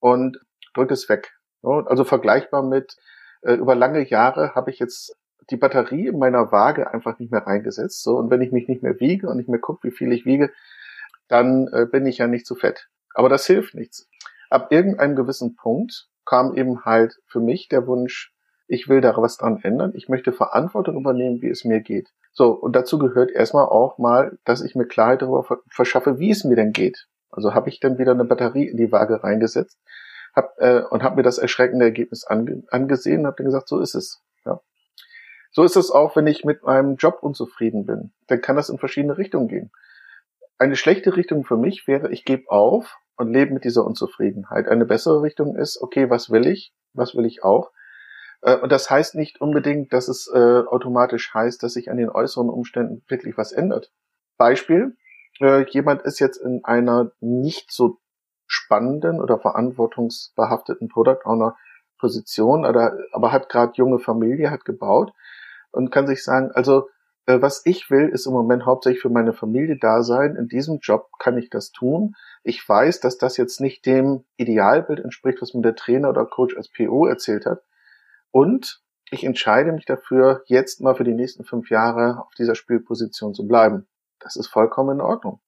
und 0.00 0.38
drücke 0.74 0.94
es 0.94 1.08
weg. 1.08 1.32
Also 1.62 2.04
vergleichbar 2.04 2.62
mit, 2.62 2.96
äh, 3.42 3.54
über 3.54 3.74
lange 3.74 4.08
Jahre 4.08 4.54
habe 4.54 4.70
ich 4.70 4.78
jetzt 4.78 5.16
die 5.50 5.56
Batterie 5.56 6.08
in 6.08 6.18
meiner 6.18 6.50
Waage 6.50 6.92
einfach 6.92 7.18
nicht 7.18 7.30
mehr 7.30 7.46
reingesetzt. 7.46 8.02
So, 8.02 8.16
und 8.16 8.30
wenn 8.30 8.42
ich 8.42 8.52
mich 8.52 8.68
nicht 8.68 8.82
mehr 8.82 8.98
wiege 9.00 9.28
und 9.28 9.36
nicht 9.36 9.48
mehr 9.48 9.60
gucke, 9.60 9.88
wie 9.88 9.92
viel 9.92 10.12
ich 10.12 10.24
wiege, 10.24 10.52
dann 11.28 11.68
äh, 11.68 11.86
bin 11.86 12.06
ich 12.06 12.18
ja 12.18 12.26
nicht 12.26 12.46
zu 12.46 12.54
fett. 12.54 12.88
Aber 13.14 13.28
das 13.28 13.46
hilft 13.46 13.74
nichts. 13.74 14.08
Ab 14.50 14.68
irgendeinem 14.70 15.16
gewissen 15.16 15.56
Punkt 15.56 16.08
kam 16.24 16.54
eben 16.54 16.84
halt 16.84 17.20
für 17.26 17.40
mich 17.40 17.68
der 17.68 17.86
Wunsch, 17.86 18.32
ich 18.72 18.88
will 18.88 19.02
da 19.02 19.14
was 19.18 19.36
dran 19.36 19.60
ändern, 19.62 19.92
ich 19.94 20.08
möchte 20.08 20.32
Verantwortung 20.32 20.96
übernehmen, 20.96 21.42
wie 21.42 21.50
es 21.50 21.62
mir 21.62 21.80
geht. 21.80 22.08
So, 22.32 22.52
und 22.52 22.74
dazu 22.74 22.98
gehört 22.98 23.30
erstmal 23.30 23.66
auch 23.66 23.98
mal, 23.98 24.38
dass 24.46 24.64
ich 24.64 24.74
mir 24.74 24.86
Klarheit 24.86 25.20
darüber 25.20 25.60
verschaffe, 25.68 26.18
wie 26.18 26.30
es 26.30 26.44
mir 26.44 26.56
denn 26.56 26.72
geht. 26.72 27.06
Also 27.30 27.52
habe 27.52 27.68
ich 27.68 27.80
dann 27.80 27.98
wieder 27.98 28.12
eine 28.12 28.24
Batterie 28.24 28.66
in 28.66 28.78
die 28.78 28.90
Waage 28.90 29.22
reingesetzt 29.22 29.78
hab, 30.34 30.54
äh, 30.56 30.84
und 30.88 31.02
habe 31.02 31.16
mir 31.16 31.22
das 31.22 31.36
erschreckende 31.36 31.84
Ergebnis 31.84 32.24
ange 32.24 32.62
angesehen 32.70 33.20
und 33.20 33.26
habe 33.26 33.36
dann 33.36 33.46
gesagt, 33.46 33.68
so 33.68 33.78
ist 33.78 33.94
es. 33.94 34.22
Ja. 34.46 34.62
So 35.50 35.64
ist 35.64 35.76
es 35.76 35.90
auch, 35.90 36.16
wenn 36.16 36.26
ich 36.26 36.46
mit 36.46 36.62
meinem 36.62 36.96
Job 36.96 37.18
unzufrieden 37.20 37.84
bin. 37.84 38.14
Dann 38.28 38.40
kann 38.40 38.56
das 38.56 38.70
in 38.70 38.78
verschiedene 38.78 39.18
Richtungen 39.18 39.48
gehen. 39.48 39.70
Eine 40.56 40.76
schlechte 40.76 41.14
Richtung 41.14 41.44
für 41.44 41.58
mich 41.58 41.86
wäre, 41.86 42.10
ich 42.10 42.24
gebe 42.24 42.50
auf 42.50 42.96
und 43.16 43.34
lebe 43.34 43.52
mit 43.52 43.64
dieser 43.64 43.84
Unzufriedenheit. 43.84 44.66
Eine 44.66 44.86
bessere 44.86 45.20
Richtung 45.20 45.56
ist, 45.56 45.78
okay, 45.82 46.08
was 46.08 46.30
will 46.30 46.46
ich? 46.46 46.72
Was 46.94 47.14
will 47.14 47.26
ich 47.26 47.44
auch? 47.44 47.70
Äh, 48.42 48.56
und 48.56 48.70
das 48.70 48.90
heißt 48.90 49.14
nicht 49.14 49.40
unbedingt, 49.40 49.92
dass 49.92 50.08
es 50.08 50.30
äh, 50.32 50.62
automatisch 50.66 51.32
heißt, 51.32 51.62
dass 51.62 51.74
sich 51.74 51.90
an 51.90 51.96
den 51.96 52.10
äußeren 52.10 52.50
Umständen 52.50 53.02
wirklich 53.08 53.38
was 53.38 53.52
ändert. 53.52 53.92
Beispiel, 54.36 54.96
äh, 55.40 55.64
jemand 55.70 56.02
ist 56.02 56.18
jetzt 56.18 56.36
in 56.36 56.64
einer 56.64 57.12
nicht 57.20 57.72
so 57.72 57.98
spannenden 58.46 59.20
oder 59.20 59.38
verantwortungsbehafteten 59.38 60.88
Product 60.88 61.20
Owner 61.24 61.56
Position, 61.98 62.64
aber 62.64 63.32
hat 63.32 63.48
gerade 63.48 63.74
junge 63.76 64.00
Familie, 64.00 64.50
hat 64.50 64.64
gebaut 64.64 65.12
und 65.70 65.92
kann 65.92 66.08
sich 66.08 66.24
sagen, 66.24 66.50
also 66.52 66.88
was 67.26 67.62
ich 67.64 67.88
will, 67.92 68.08
ist 68.08 68.26
im 68.26 68.32
Moment 68.32 68.66
hauptsächlich 68.66 69.00
für 69.00 69.08
meine 69.08 69.32
Familie 69.32 69.78
da 69.80 70.02
sein. 70.02 70.34
In 70.34 70.48
diesem 70.48 70.80
Job 70.80 71.10
kann 71.20 71.38
ich 71.38 71.48
das 71.48 71.70
tun. 71.70 72.16
Ich 72.42 72.68
weiß, 72.68 72.98
dass 72.98 73.18
das 73.18 73.36
jetzt 73.36 73.60
nicht 73.60 73.86
dem 73.86 74.24
Idealbild 74.36 74.98
entspricht, 74.98 75.40
was 75.40 75.54
mir 75.54 75.62
der 75.62 75.76
Trainer 75.76 76.10
oder 76.10 76.26
Coach 76.26 76.56
als 76.56 76.68
PO 76.68 77.06
erzählt 77.06 77.46
hat. 77.46 77.62
Und 78.32 78.82
ich 79.10 79.24
entscheide 79.24 79.72
mich 79.72 79.84
dafür, 79.84 80.42
jetzt 80.46 80.80
mal 80.80 80.94
für 80.94 81.04
die 81.04 81.14
nächsten 81.14 81.44
fünf 81.44 81.70
Jahre 81.70 82.20
auf 82.20 82.34
dieser 82.36 82.54
Spielposition 82.54 83.34
zu 83.34 83.46
bleiben. 83.46 83.86
Das 84.18 84.36
ist 84.36 84.48
vollkommen 84.48 84.98
in 84.98 85.00
Ordnung. 85.00 85.40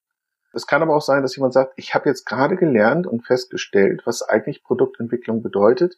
Es 0.53 0.67
kann 0.67 0.81
aber 0.81 0.95
auch 0.95 1.01
sein, 1.01 1.21
dass 1.21 1.35
jemand 1.35 1.53
sagt, 1.53 1.73
ich 1.75 1.95
habe 1.95 2.07
jetzt 2.07 2.25
gerade 2.25 2.55
gelernt 2.55 3.07
und 3.07 3.25
festgestellt, 3.25 4.03
was 4.05 4.21
eigentlich 4.21 4.63
Produktentwicklung 4.63 5.41
bedeutet. 5.41 5.97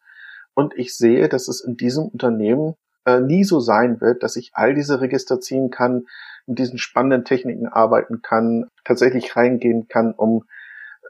Und 0.56 0.76
ich 0.76 0.96
sehe, 0.96 1.30
dass 1.30 1.48
es 1.48 1.62
in 1.62 1.78
diesem 1.78 2.08
Unternehmen 2.08 2.76
äh, 3.06 3.20
nie 3.20 3.44
so 3.44 3.60
sein 3.60 4.02
wird, 4.02 4.24
dass 4.24 4.36
ich 4.36 4.52
all 4.54 4.74
diese 4.74 5.00
Register 5.02 5.40
ziehen 5.40 5.70
kann, 5.70 6.08
mit 6.48 6.58
diesen 6.58 6.80
spannenden 6.80 7.26
Techniken 7.26 7.68
arbeiten 7.68 8.22
kann, 8.22 8.70
tatsächlich 8.84 9.36
reingehen 9.36 9.88
kann, 9.88 10.14
um 10.14 10.46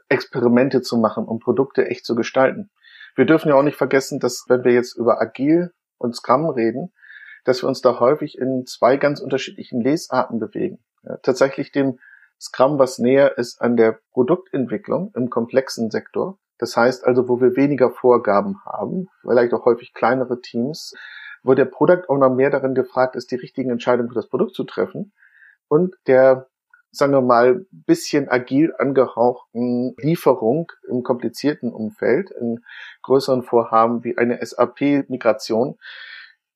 Experimente 0.08 0.82
zu 0.82 0.98
machen, 0.98 1.24
um 1.24 1.38
Produkte 1.38 1.86
echt 1.86 2.04
zu 2.04 2.14
gestalten. 2.14 2.68
Wir 3.18 3.26
dürfen 3.26 3.48
ja 3.48 3.56
auch 3.56 3.64
nicht 3.64 3.76
vergessen, 3.76 4.20
dass 4.20 4.44
wenn 4.46 4.62
wir 4.62 4.72
jetzt 4.72 4.96
über 4.96 5.20
Agil 5.20 5.72
und 5.98 6.14
Scrum 6.14 6.48
reden, 6.50 6.92
dass 7.42 7.64
wir 7.64 7.68
uns 7.68 7.80
da 7.80 7.98
häufig 7.98 8.38
in 8.38 8.64
zwei 8.64 8.96
ganz 8.96 9.18
unterschiedlichen 9.18 9.80
Lesarten 9.80 10.38
bewegen. 10.38 10.78
Ja, 11.02 11.16
tatsächlich 11.16 11.72
dem 11.72 11.98
Scrum 12.40 12.78
was 12.78 13.00
näher 13.00 13.36
ist 13.36 13.60
an 13.60 13.76
der 13.76 13.98
Produktentwicklung 14.12 15.10
im 15.16 15.30
komplexen 15.30 15.90
Sektor. 15.90 16.38
Das 16.58 16.76
heißt 16.76 17.04
also, 17.04 17.28
wo 17.28 17.40
wir 17.40 17.56
weniger 17.56 17.90
Vorgaben 17.90 18.64
haben, 18.64 19.08
vielleicht 19.22 19.52
auch 19.52 19.64
häufig 19.64 19.94
kleinere 19.94 20.40
Teams, 20.40 20.94
wo 21.42 21.54
der 21.54 21.64
Product 21.64 22.04
Owner 22.06 22.30
mehr 22.30 22.50
darin 22.50 22.76
gefragt 22.76 23.16
ist, 23.16 23.32
die 23.32 23.36
richtigen 23.36 23.70
Entscheidungen 23.70 24.10
für 24.10 24.14
das 24.14 24.28
Produkt 24.28 24.54
zu 24.54 24.62
treffen 24.62 25.12
und 25.66 25.96
der, 26.06 26.46
sagen 26.90 27.12
wir 27.12 27.20
mal, 27.20 27.66
bisschen 27.70 28.28
agil 28.28 28.74
angehauchten 28.78 29.94
Lieferung 29.98 30.72
im 30.88 31.02
komplizierten 31.02 31.72
Umfeld, 31.72 32.30
in 32.30 32.64
größeren 33.02 33.42
Vorhaben 33.42 34.04
wie 34.04 34.16
eine 34.16 34.44
SAP-Migration, 34.44 35.78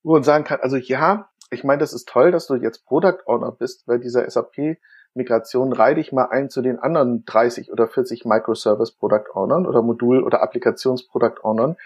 wo 0.02 0.12
man 0.12 0.22
sagen 0.22 0.44
kann, 0.44 0.60
also 0.60 0.76
ja, 0.76 1.28
ich 1.50 1.64
meine, 1.64 1.80
das 1.80 1.92
ist 1.92 2.08
toll, 2.08 2.30
dass 2.30 2.46
du 2.46 2.54
jetzt 2.54 2.86
Product 2.86 3.18
Owner 3.26 3.52
bist, 3.52 3.86
weil 3.86 4.00
dieser 4.00 4.28
SAP 4.28 4.78
Migration 5.14 5.72
reih 5.72 5.94
dich 5.94 6.12
mal 6.12 6.26
ein 6.30 6.48
zu 6.48 6.62
den 6.62 6.78
anderen 6.78 7.24
30 7.26 7.70
oder 7.70 7.86
40 7.86 8.24
Microservice 8.24 8.92
Product 8.92 9.34
Ownern 9.34 9.66
oder 9.66 9.82
Modul- 9.82 10.22
oder 10.22 10.42
Applikations 10.42 11.06
Product 11.06 11.42
Ownern, 11.42 11.76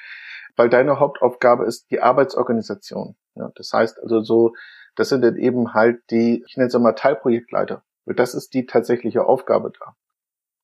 weil 0.55 0.69
deine 0.69 1.01
Hauptaufgabe 1.01 1.65
ist 1.65 1.91
die 1.91 2.01
Arbeitsorganisation. 2.01 3.17
Ja, 3.35 3.51
das 3.57 3.73
heißt 3.73 3.99
also 4.01 4.23
so, 4.23 4.55
das 4.95 5.09
sind 5.09 5.23
dann 5.23 5.37
eben 5.37 5.75
halt 5.75 6.01
die, 6.11 6.45
ich 6.47 6.57
nenne 6.57 6.69
es 6.69 6.79
mal 6.79 6.93
Teilprojektleiter. 6.93 7.83
Weil 8.07 8.15
das 8.15 8.35
ist 8.35 8.55
die 8.55 8.67
tatsächliche 8.67 9.27
Aufgabe 9.27 9.73
da. 9.79 9.95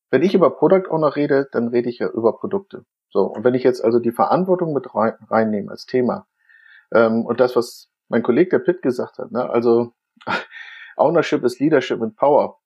Wenn 0.09 0.23
ich 0.23 0.33
über 0.33 0.49
Product 0.49 0.89
Owner 0.89 1.15
rede, 1.15 1.47
dann 1.51 1.67
rede 1.67 1.89
ich 1.89 1.99
ja 1.99 2.07
über 2.07 2.37
Produkte. 2.37 2.85
So, 3.09 3.25
und 3.25 3.43
wenn 3.43 3.53
ich 3.53 3.63
jetzt 3.63 3.83
also 3.83 3.99
die 3.99 4.11
Verantwortung 4.11 4.73
mit 4.73 4.95
rein, 4.95 5.13
reinnehme 5.29 5.69
als 5.69 5.85
Thema, 5.85 6.27
ähm, 6.93 7.25
und 7.25 7.39
das, 7.39 7.55
was 7.55 7.89
mein 8.07 8.23
Kollege 8.23 8.51
der 8.51 8.59
Pitt 8.59 8.81
gesagt 8.81 9.17
hat, 9.17 9.31
ne, 9.31 9.49
also 9.49 9.93
Ownership 10.95 11.43
ist 11.43 11.59
Leadership 11.59 12.01
and 12.01 12.15
Power. 12.15 12.59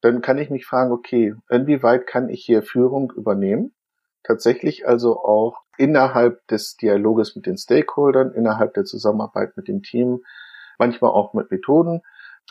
Dann 0.00 0.22
kann 0.22 0.38
ich 0.38 0.50
mich 0.50 0.66
fragen, 0.66 0.92
okay, 0.92 1.34
inwieweit 1.48 2.06
kann 2.06 2.28
ich 2.28 2.44
hier 2.44 2.62
Führung 2.62 3.12
übernehmen? 3.12 3.74
Tatsächlich 4.22 4.86
also 4.86 5.22
auch 5.22 5.60
innerhalb 5.78 6.46
des 6.48 6.76
Dialoges 6.76 7.36
mit 7.36 7.46
den 7.46 7.56
Stakeholdern, 7.56 8.32
innerhalb 8.32 8.74
der 8.74 8.84
Zusammenarbeit 8.84 9.56
mit 9.56 9.68
dem 9.68 9.82
Team, 9.82 10.24
manchmal 10.78 11.10
auch 11.10 11.34
mit 11.34 11.50
Methoden. 11.50 12.02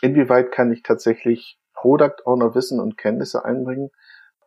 Inwieweit 0.02 0.52
kann 0.52 0.72
ich 0.72 0.82
tatsächlich 0.82 1.58
Product 1.74 2.24
Owner 2.24 2.54
Wissen 2.54 2.80
und 2.80 2.96
Kenntnisse 2.96 3.44
einbringen? 3.44 3.90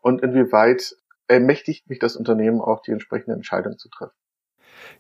Und 0.02 0.22
inwieweit 0.22 0.96
ermächtigt 1.28 1.90
mich 1.90 2.00
das 2.00 2.16
Unternehmen 2.16 2.62
auch, 2.62 2.82
die 2.82 2.92
entsprechende 2.92 3.36
Entscheidung 3.36 3.78
zu 3.78 3.90
treffen? 3.90 4.16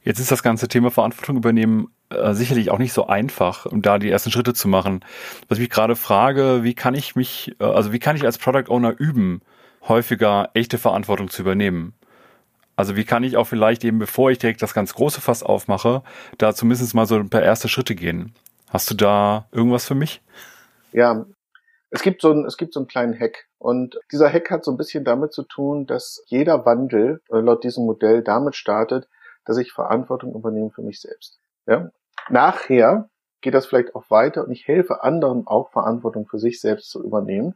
Jetzt 0.01 0.19
ist 0.19 0.31
das 0.31 0.43
ganze 0.43 0.67
Thema 0.67 0.91
Verantwortung 0.91 1.37
übernehmen 1.37 1.93
äh, 2.09 2.33
sicherlich 2.33 2.69
auch 2.69 2.77
nicht 2.77 2.93
so 2.93 3.07
einfach, 3.07 3.65
um 3.65 3.81
da 3.81 3.99
die 3.99 4.09
ersten 4.09 4.31
Schritte 4.31 4.53
zu 4.53 4.67
machen. 4.67 5.03
Was 5.47 5.57
ich 5.57 5.63
mich 5.63 5.69
gerade 5.69 5.95
frage, 5.95 6.63
wie 6.63 6.73
kann 6.73 6.95
ich 6.95 7.15
mich, 7.15 7.55
äh, 7.59 7.65
also 7.65 7.91
wie 7.91 7.99
kann 7.99 8.15
ich 8.15 8.23
als 8.23 8.37
Product 8.37 8.69
Owner 8.69 8.95
üben, 8.97 9.41
häufiger 9.87 10.49
echte 10.53 10.77
Verantwortung 10.77 11.29
zu 11.29 11.41
übernehmen? 11.41 11.93
Also 12.75 12.95
wie 12.95 13.03
kann 13.03 13.23
ich 13.23 13.37
auch 13.37 13.45
vielleicht 13.45 13.83
eben, 13.83 13.99
bevor 13.99 14.31
ich 14.31 14.39
direkt 14.39 14.61
das 14.61 14.73
ganz 14.73 14.93
große 14.93 15.21
Fass 15.21 15.43
aufmache, 15.43 16.01
da 16.37 16.55
zumindest 16.55 16.93
mal 16.95 17.05
so 17.05 17.15
ein 17.15 17.29
paar 17.29 17.43
erste 17.43 17.67
Schritte 17.67 17.95
gehen? 17.95 18.33
Hast 18.73 18.89
du 18.89 18.95
da 18.95 19.45
irgendwas 19.51 19.85
für 19.85 19.93
mich? 19.93 20.23
Ja, 20.93 21.27
es 21.91 22.01
gibt 22.01 22.23
so 22.23 22.31
ein, 22.31 22.43
es 22.43 22.57
gibt 22.57 22.73
so 22.73 22.79
einen 22.79 22.87
kleinen 22.87 23.13
Hack. 23.13 23.45
Und 23.59 23.99
dieser 24.11 24.27
Hack 24.33 24.49
hat 24.49 24.65
so 24.65 24.71
ein 24.71 24.77
bisschen 24.77 25.03
damit 25.03 25.31
zu 25.31 25.43
tun, 25.43 25.85
dass 25.85 26.23
jeder 26.25 26.65
Wandel 26.65 27.21
äh, 27.29 27.37
laut 27.37 27.63
diesem 27.63 27.85
Modell 27.85 28.23
damit 28.23 28.55
startet, 28.55 29.07
dass 29.45 29.57
ich 29.57 29.71
Verantwortung 29.71 30.33
übernehme 30.33 30.71
für 30.71 30.81
mich 30.81 30.99
selbst. 30.99 31.39
Ja? 31.67 31.91
Nachher 32.29 33.11
geht 33.41 33.53
das 33.53 33.67
vielleicht 33.67 33.93
auch 33.93 34.09
weiter 34.09 34.43
und 34.43 34.51
ich 34.51 34.67
helfe 34.67 35.03
anderen 35.03 35.45
auch 35.45 35.69
Verantwortung 35.69 36.25
für 36.25 36.39
sich 36.39 36.59
selbst 36.59 36.89
zu 36.89 37.03
übernehmen. 37.03 37.53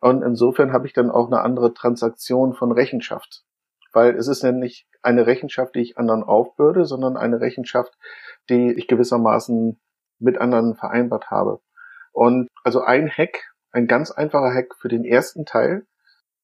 Und 0.00 0.22
insofern 0.22 0.72
habe 0.72 0.86
ich 0.86 0.94
dann 0.94 1.10
auch 1.10 1.26
eine 1.26 1.42
andere 1.42 1.74
Transaktion 1.74 2.54
von 2.54 2.72
Rechenschaft. 2.72 3.44
Weil 3.92 4.16
es 4.16 4.28
ist 4.28 4.42
ja 4.42 4.52
nicht 4.52 4.86
eine 5.02 5.26
Rechenschaft, 5.26 5.74
die 5.74 5.80
ich 5.80 5.98
anderen 5.98 6.22
aufbürde, 6.22 6.86
sondern 6.86 7.18
eine 7.18 7.42
Rechenschaft, 7.42 7.98
die 8.48 8.72
ich 8.72 8.88
gewissermaßen 8.88 9.78
mit 10.18 10.38
anderen 10.38 10.74
vereinbart 10.74 11.30
habe. 11.30 11.60
Und 12.12 12.48
also 12.64 12.80
ein 12.82 13.08
Hack, 13.08 13.52
ein 13.72 13.86
ganz 13.86 14.10
einfacher 14.10 14.52
Hack 14.52 14.74
für 14.76 14.88
den 14.88 15.04
ersten 15.04 15.44
Teil. 15.44 15.86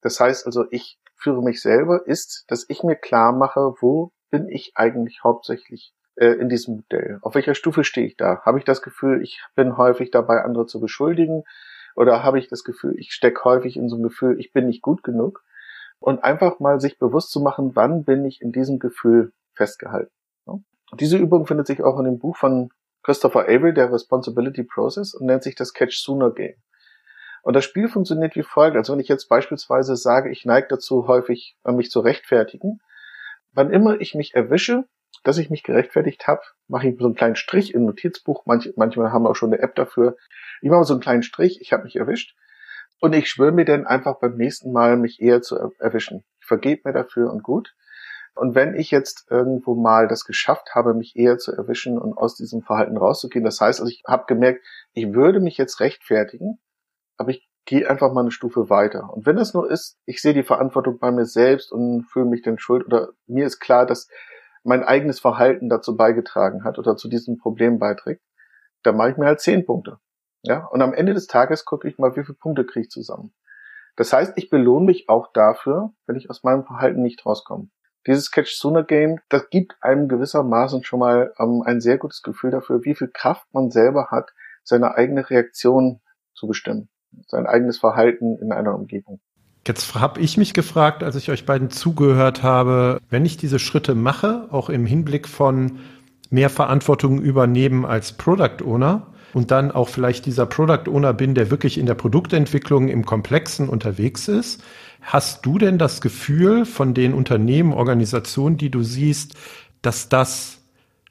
Das 0.02 0.20
heißt 0.20 0.46
also, 0.46 0.66
ich 0.70 0.98
führe 1.16 1.42
mich 1.42 1.62
selber, 1.62 2.06
ist, 2.06 2.44
dass 2.48 2.66
ich 2.68 2.82
mir 2.82 2.96
klar 2.96 3.32
mache, 3.32 3.74
wo 3.80 4.12
bin 4.30 4.48
ich 4.48 4.72
eigentlich 4.74 5.24
hauptsächlich 5.24 5.94
äh, 6.16 6.32
in 6.34 6.48
diesem 6.48 6.76
Modell? 6.76 7.18
Auf 7.22 7.34
welcher 7.34 7.54
Stufe 7.54 7.84
stehe 7.84 8.06
ich 8.06 8.16
da? 8.16 8.42
Habe 8.42 8.58
ich 8.58 8.64
das 8.64 8.82
Gefühl, 8.82 9.22
ich 9.22 9.42
bin 9.54 9.76
häufig 9.76 10.10
dabei, 10.10 10.42
andere 10.42 10.66
zu 10.66 10.80
beschuldigen? 10.80 11.44
Oder 11.96 12.22
habe 12.22 12.38
ich 12.38 12.48
das 12.48 12.64
Gefühl, 12.64 12.94
ich 12.98 13.12
stecke 13.12 13.44
häufig 13.44 13.76
in 13.76 13.88
so 13.88 13.96
einem 13.96 14.04
Gefühl, 14.04 14.38
ich 14.38 14.52
bin 14.52 14.66
nicht 14.66 14.82
gut 14.82 15.02
genug? 15.02 15.42
Und 16.00 16.22
einfach 16.22 16.60
mal 16.60 16.80
sich 16.80 16.98
bewusst 16.98 17.30
zu 17.30 17.40
machen, 17.40 17.74
wann 17.74 18.04
bin 18.04 18.24
ich 18.24 18.42
in 18.42 18.52
diesem 18.52 18.78
Gefühl 18.78 19.32
festgehalten. 19.54 20.10
Diese 21.00 21.16
Übung 21.16 21.46
findet 21.46 21.66
sich 21.66 21.82
auch 21.82 21.98
in 21.98 22.04
dem 22.04 22.18
Buch 22.18 22.36
von 22.36 22.70
Christopher 23.04 23.42
Avery, 23.48 23.72
der 23.72 23.92
Responsibility 23.92 24.64
Process, 24.64 25.14
und 25.14 25.26
nennt 25.26 25.42
sich 25.42 25.54
das 25.54 25.74
Catch 25.74 25.98
Sooner 25.98 26.32
Game. 26.32 26.56
Und 27.42 27.54
das 27.54 27.64
Spiel 27.64 27.88
funktioniert 27.88 28.34
wie 28.34 28.42
folgt. 28.42 28.76
Also 28.76 28.94
wenn 28.94 29.00
ich 29.00 29.08
jetzt 29.08 29.28
beispielsweise 29.28 29.96
sage, 29.96 30.30
ich 30.30 30.46
neige 30.46 30.68
dazu 30.68 31.06
häufig, 31.06 31.56
mich 31.64 31.90
zu 31.90 32.00
rechtfertigen, 32.00 32.80
wann 33.52 33.70
immer 33.70 34.00
ich 34.00 34.14
mich 34.14 34.34
erwische, 34.34 34.84
dass 35.22 35.38
ich 35.38 35.50
mich 35.50 35.62
gerechtfertigt 35.62 36.26
habe, 36.26 36.40
mache 36.66 36.88
ich 36.88 36.98
so 36.98 37.04
einen 37.04 37.14
kleinen 37.14 37.36
Strich 37.36 37.74
im 37.74 37.84
Notizbuch. 37.84 38.46
Manch, 38.46 38.72
manchmal 38.76 39.12
haben 39.12 39.24
wir 39.24 39.30
auch 39.30 39.36
schon 39.36 39.52
eine 39.52 39.62
App 39.62 39.74
dafür. 39.74 40.16
Ich 40.62 40.70
mache 40.70 40.84
so 40.84 40.94
einen 40.94 41.02
kleinen 41.02 41.22
Strich, 41.22 41.60
ich 41.60 41.72
habe 41.72 41.84
mich 41.84 41.96
erwischt. 41.96 42.34
Und 43.00 43.14
ich 43.14 43.28
schwöre 43.28 43.52
mir 43.52 43.66
dann 43.66 43.86
einfach 43.86 44.18
beim 44.18 44.36
nächsten 44.36 44.72
Mal, 44.72 44.96
mich 44.96 45.20
eher 45.20 45.42
zu 45.42 45.56
erwischen. 45.78 46.24
Ich 46.40 46.46
vergebe 46.46 46.82
mir 46.84 46.94
dafür 46.94 47.30
und 47.30 47.42
gut. 47.42 47.74
Und 48.34 48.54
wenn 48.54 48.74
ich 48.74 48.90
jetzt 48.90 49.26
irgendwo 49.30 49.74
mal 49.74 50.08
das 50.08 50.24
geschafft 50.24 50.74
habe, 50.74 50.94
mich 50.94 51.16
eher 51.16 51.38
zu 51.38 51.52
erwischen 51.52 51.98
und 51.98 52.16
aus 52.16 52.34
diesem 52.34 52.62
Verhalten 52.62 52.96
rauszugehen, 52.96 53.44
das 53.44 53.60
heißt, 53.60 53.80
also 53.80 53.90
ich 53.90 54.02
habe 54.06 54.24
gemerkt, 54.26 54.64
ich 54.92 55.12
würde 55.12 55.40
mich 55.40 55.56
jetzt 55.56 55.80
rechtfertigen, 55.80 56.58
aber 57.16 57.30
ich 57.30 57.48
gehe 57.64 57.88
einfach 57.88 58.12
mal 58.12 58.22
eine 58.22 58.30
Stufe 58.30 58.68
weiter. 58.70 59.12
Und 59.12 59.24
wenn 59.26 59.38
es 59.38 59.54
nur 59.54 59.70
ist, 59.70 59.98
ich 60.04 60.20
sehe 60.20 60.34
die 60.34 60.42
Verantwortung 60.42 60.98
bei 60.98 61.10
mir 61.10 61.24
selbst 61.24 61.72
und 61.72 62.04
fühle 62.04 62.26
mich 62.26 62.42
dann 62.42 62.58
schuld 62.58 62.84
oder 62.86 63.10
mir 63.26 63.46
ist 63.46 63.60
klar, 63.60 63.86
dass 63.86 64.08
mein 64.64 64.82
eigenes 64.82 65.20
Verhalten 65.20 65.68
dazu 65.68 65.96
beigetragen 65.96 66.64
hat 66.64 66.78
oder 66.78 66.96
zu 66.96 67.08
diesem 67.08 67.38
Problem 67.38 67.78
beiträgt, 67.78 68.22
dann 68.82 68.96
mache 68.96 69.10
ich 69.10 69.16
mir 69.16 69.26
halt 69.26 69.40
zehn 69.40 69.64
Punkte. 69.64 69.98
Ja, 70.42 70.66
und 70.66 70.82
am 70.82 70.92
Ende 70.92 71.14
des 71.14 71.26
Tages 71.26 71.64
gucke 71.64 71.88
ich 71.88 71.98
mal, 71.98 72.16
wie 72.16 72.24
viele 72.24 72.36
Punkte 72.36 72.66
kriege 72.66 72.84
ich 72.84 72.90
zusammen. 72.90 73.32
Das 73.96 74.12
heißt, 74.12 74.34
ich 74.36 74.50
belohne 74.50 74.84
mich 74.84 75.08
auch 75.08 75.32
dafür, 75.32 75.92
wenn 76.06 76.16
ich 76.16 76.28
aus 76.28 76.42
meinem 76.42 76.64
Verhalten 76.64 77.00
nicht 77.00 77.24
rauskomme. 77.24 77.68
Dieses 78.06 78.30
Catch 78.30 78.54
Sooner 78.54 78.82
Game, 78.82 79.20
das 79.28 79.48
gibt 79.50 79.76
einem 79.80 80.08
gewissermaßen 80.08 80.84
schon 80.84 81.00
mal 81.00 81.32
ähm, 81.38 81.62
ein 81.64 81.80
sehr 81.80 81.98
gutes 81.98 82.22
Gefühl 82.22 82.50
dafür, 82.50 82.84
wie 82.84 82.94
viel 82.94 83.08
Kraft 83.08 83.46
man 83.52 83.70
selber 83.70 84.08
hat, 84.10 84.30
seine 84.62 84.94
eigene 84.94 85.28
Reaktion 85.28 86.00
zu 86.34 86.46
bestimmen, 86.46 86.88
sein 87.28 87.46
eigenes 87.46 87.78
Verhalten 87.78 88.36
in 88.40 88.52
einer 88.52 88.74
Umgebung. 88.74 89.20
Jetzt 89.66 89.94
habe 89.94 90.20
ich 90.20 90.36
mich 90.36 90.52
gefragt, 90.52 91.02
als 91.02 91.16
ich 91.16 91.30
euch 91.30 91.46
beiden 91.46 91.70
zugehört 91.70 92.42
habe, 92.42 93.00
wenn 93.08 93.24
ich 93.24 93.38
diese 93.38 93.58
Schritte 93.58 93.94
mache, 93.94 94.48
auch 94.50 94.68
im 94.68 94.84
Hinblick 94.84 95.26
von 95.26 95.78
mehr 96.28 96.50
Verantwortung 96.50 97.22
übernehmen 97.22 97.86
als 97.86 98.12
Product 98.12 98.62
Owner 98.62 99.06
und 99.32 99.50
dann 99.50 99.70
auch 99.70 99.88
vielleicht 99.88 100.26
dieser 100.26 100.44
Product 100.44 100.90
Owner 100.90 101.14
bin, 101.14 101.34
der 101.34 101.50
wirklich 101.50 101.78
in 101.78 101.86
der 101.86 101.94
Produktentwicklung 101.94 102.88
im 102.88 103.06
Komplexen 103.06 103.70
unterwegs 103.70 104.28
ist, 104.28 104.62
hast 105.04 105.46
du 105.46 105.58
denn 105.58 105.78
das 105.78 106.00
Gefühl 106.00 106.64
von 106.66 106.94
den 106.94 107.14
Unternehmen, 107.14 107.72
Organisationen, 107.72 108.56
die 108.56 108.70
du 108.70 108.82
siehst, 108.82 109.34
dass 109.82 110.08
das 110.08 110.58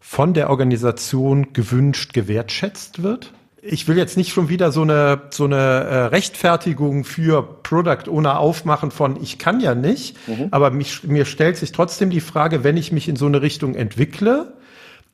von 0.01 0.33
der 0.33 0.49
Organisation 0.49 1.53
gewünscht, 1.53 2.13
gewertschätzt 2.13 3.01
wird? 3.01 3.31
ich 3.65 3.87
will 3.87 3.97
jetzt 3.97 4.17
nicht 4.17 4.33
schon 4.33 4.49
wieder 4.49 4.71
so 4.71 4.81
eine, 4.81 5.21
so 5.29 5.45
eine 5.45 5.55
äh, 5.55 5.95
Rechtfertigung 6.07 7.05
für 7.05 7.41
Product 7.41 8.09
Owner 8.09 8.39
aufmachen 8.39 8.91
von 8.91 9.21
ich 9.21 9.39
kann 9.39 9.61
ja 9.61 9.73
nicht, 9.73 10.17
mhm. 10.27 10.49
aber 10.51 10.69
mich, 10.69 11.03
mir 11.03 11.25
stellt 11.25 11.57
sich 11.57 11.71
trotzdem 11.71 12.09
die 12.09 12.19
Frage, 12.19 12.63
wenn 12.63 12.75
ich 12.75 12.91
mich 12.91 13.07
in 13.07 13.15
so 13.15 13.25
eine 13.25 13.41
Richtung 13.41 13.75
entwickle, 13.75 14.53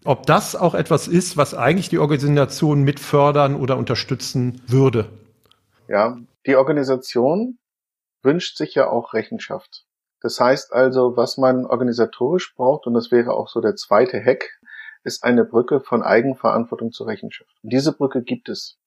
ob 0.04 0.26
das 0.26 0.56
auch 0.56 0.74
etwas 0.74 1.08
ist, 1.08 1.38
was 1.38 1.54
eigentlich 1.54 1.90
die 1.90 2.00
Organisation 2.00 2.82
mit 2.82 3.00
fördern 3.00 3.56
oder 3.56 3.78
unterstützen 3.78 4.62
würde. 4.66 5.10
Ja, 5.88 6.18
die 6.48 6.56
Organisation 6.56 7.59
wünscht 8.22 8.58
sich 8.58 8.76
ja 8.76 8.90
auch 8.90 9.14
Rechenschaft. 9.14 9.86
Das 10.22 10.40
heißt 10.40 10.74
also, 10.74 11.16
was 11.16 11.38
man 11.38 11.66
organisatorisch 11.66 12.54
braucht, 12.56 12.88
und 12.88 12.94
das 12.94 13.12
wäre 13.12 13.34
auch 13.34 13.48
so 13.48 13.62
der 13.62 13.76
zweite 13.76 14.24
Hack, 14.24 14.60
ist 15.04 15.24
eine 15.24 15.46
Brücke 15.46 15.80
von 15.80 16.04
Eigenverantwortung 16.04 16.92
zur 16.92 17.08
Rechenschaft. 17.08 17.56
Und 17.64 17.72
diese 17.72 17.94
Brücke 17.94 18.22
gibt 18.22 18.50
es. 18.50 18.78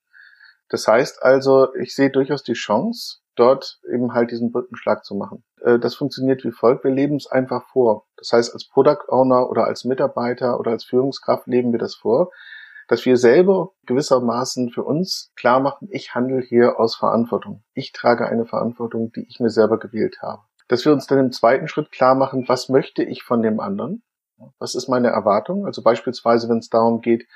Das 0.68 0.86
heißt 0.86 1.22
also, 1.22 1.74
ich 1.74 1.94
sehe 1.94 2.10
durchaus 2.10 2.42
die 2.42 2.52
Chance, 2.52 3.18
dort 3.34 3.80
eben 3.90 4.12
halt 4.12 4.30
diesen 4.30 4.52
Brückenschlag 4.52 5.04
zu 5.04 5.14
machen. 5.14 5.42
Äh, 5.60 5.78
das 5.78 5.94
funktioniert 5.94 6.44
wie 6.44 6.52
folgt. 6.52 6.84
Wir 6.84 6.90
leben 6.90 7.16
es 7.16 7.26
einfach 7.26 7.64
vor. 7.68 8.06
Das 8.16 8.32
heißt, 8.32 8.52
als 8.52 8.68
Product 8.68 9.08
Owner 9.08 9.48
oder 9.48 9.64
als 9.64 9.84
Mitarbeiter 9.84 10.60
oder 10.60 10.70
als 10.72 10.84
Führungskraft 10.84 11.46
leben 11.46 11.72
wir 11.72 11.78
das 11.78 11.94
vor, 11.94 12.30
dass 12.92 13.06
wir 13.06 13.16
selber 13.16 13.70
gewissermaßen 13.86 14.68
für 14.68 14.82
uns 14.82 15.32
klar 15.34 15.60
machen, 15.60 15.88
ich 15.90 16.14
handle 16.14 16.42
hier 16.42 16.78
aus 16.78 16.94
Verantwortung. 16.94 17.62
Ich 17.72 17.92
trage 17.92 18.26
eine 18.26 18.44
Verantwortung, 18.44 19.12
die 19.12 19.26
ich 19.30 19.40
mir 19.40 19.48
selber 19.48 19.78
gewählt 19.78 20.18
habe. 20.20 20.42
Dass 20.68 20.84
wir 20.84 20.92
uns 20.92 21.06
dann 21.06 21.18
im 21.18 21.32
zweiten 21.32 21.68
Schritt 21.68 21.90
klar 21.90 22.14
machen, 22.14 22.44
was 22.48 22.68
möchte 22.68 23.02
ich 23.02 23.22
von 23.22 23.40
dem 23.40 23.60
anderen? 23.60 24.02
Was 24.58 24.74
ist 24.74 24.88
meine 24.88 25.08
Erwartung? 25.08 25.64
Also 25.64 25.82
beispielsweise, 25.82 26.50
wenn 26.50 26.58
es 26.58 26.68
darum 26.68 27.00
geht, 27.00 27.26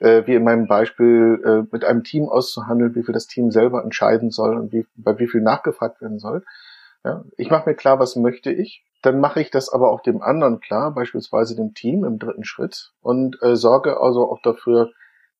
äh, 0.00 0.26
wie 0.26 0.34
in 0.34 0.42
meinem 0.42 0.66
Beispiel 0.66 1.40
äh, 1.44 1.68
mit 1.70 1.84
einem 1.84 2.02
Team 2.02 2.28
auszuhandeln, 2.28 2.96
wie 2.96 3.04
viel 3.04 3.14
das 3.14 3.28
Team 3.28 3.52
selber 3.52 3.84
entscheiden 3.84 4.32
soll 4.32 4.58
und 4.58 4.72
wie, 4.72 4.84
bei 4.96 5.16
wie 5.20 5.28
viel 5.28 5.42
nachgefragt 5.42 6.02
werden 6.02 6.18
soll. 6.18 6.44
Ja, 7.04 7.22
ich 7.36 7.50
mache 7.50 7.70
mir 7.70 7.76
klar, 7.76 8.00
was 8.00 8.16
möchte 8.16 8.50
ich. 8.50 8.84
Dann 9.00 9.20
mache 9.20 9.40
ich 9.40 9.52
das 9.52 9.68
aber 9.68 9.92
auch 9.92 10.00
dem 10.00 10.22
anderen 10.22 10.58
klar, 10.58 10.92
beispielsweise 10.92 11.54
dem 11.54 11.72
Team 11.72 12.04
im 12.04 12.18
dritten 12.18 12.42
Schritt 12.42 12.90
und 13.00 13.40
äh, 13.42 13.54
sorge 13.54 14.00
also 14.00 14.28
auch 14.28 14.42
dafür, 14.42 14.90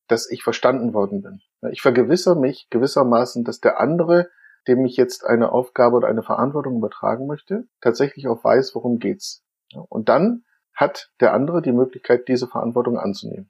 dass 0.07 0.29
ich 0.29 0.43
verstanden 0.43 0.93
worden 0.93 1.21
bin. 1.21 1.41
Ich 1.71 1.81
vergewissere 1.81 2.35
mich 2.35 2.67
gewissermaßen, 2.69 3.43
dass 3.43 3.59
der 3.59 3.79
andere, 3.79 4.29
dem 4.67 4.85
ich 4.85 4.97
jetzt 4.97 5.25
eine 5.25 5.51
Aufgabe 5.51 5.97
oder 5.97 6.07
eine 6.07 6.23
Verantwortung 6.23 6.77
übertragen 6.77 7.27
möchte, 7.27 7.67
tatsächlich 7.81 8.27
auch 8.27 8.43
weiß, 8.43 8.75
worum 8.75 8.99
geht's. 8.99 9.43
Und 9.89 10.09
dann 10.09 10.43
hat 10.73 11.11
der 11.19 11.33
andere 11.33 11.61
die 11.61 11.71
Möglichkeit, 11.71 12.27
diese 12.27 12.47
Verantwortung 12.47 12.99
anzunehmen. 12.99 13.49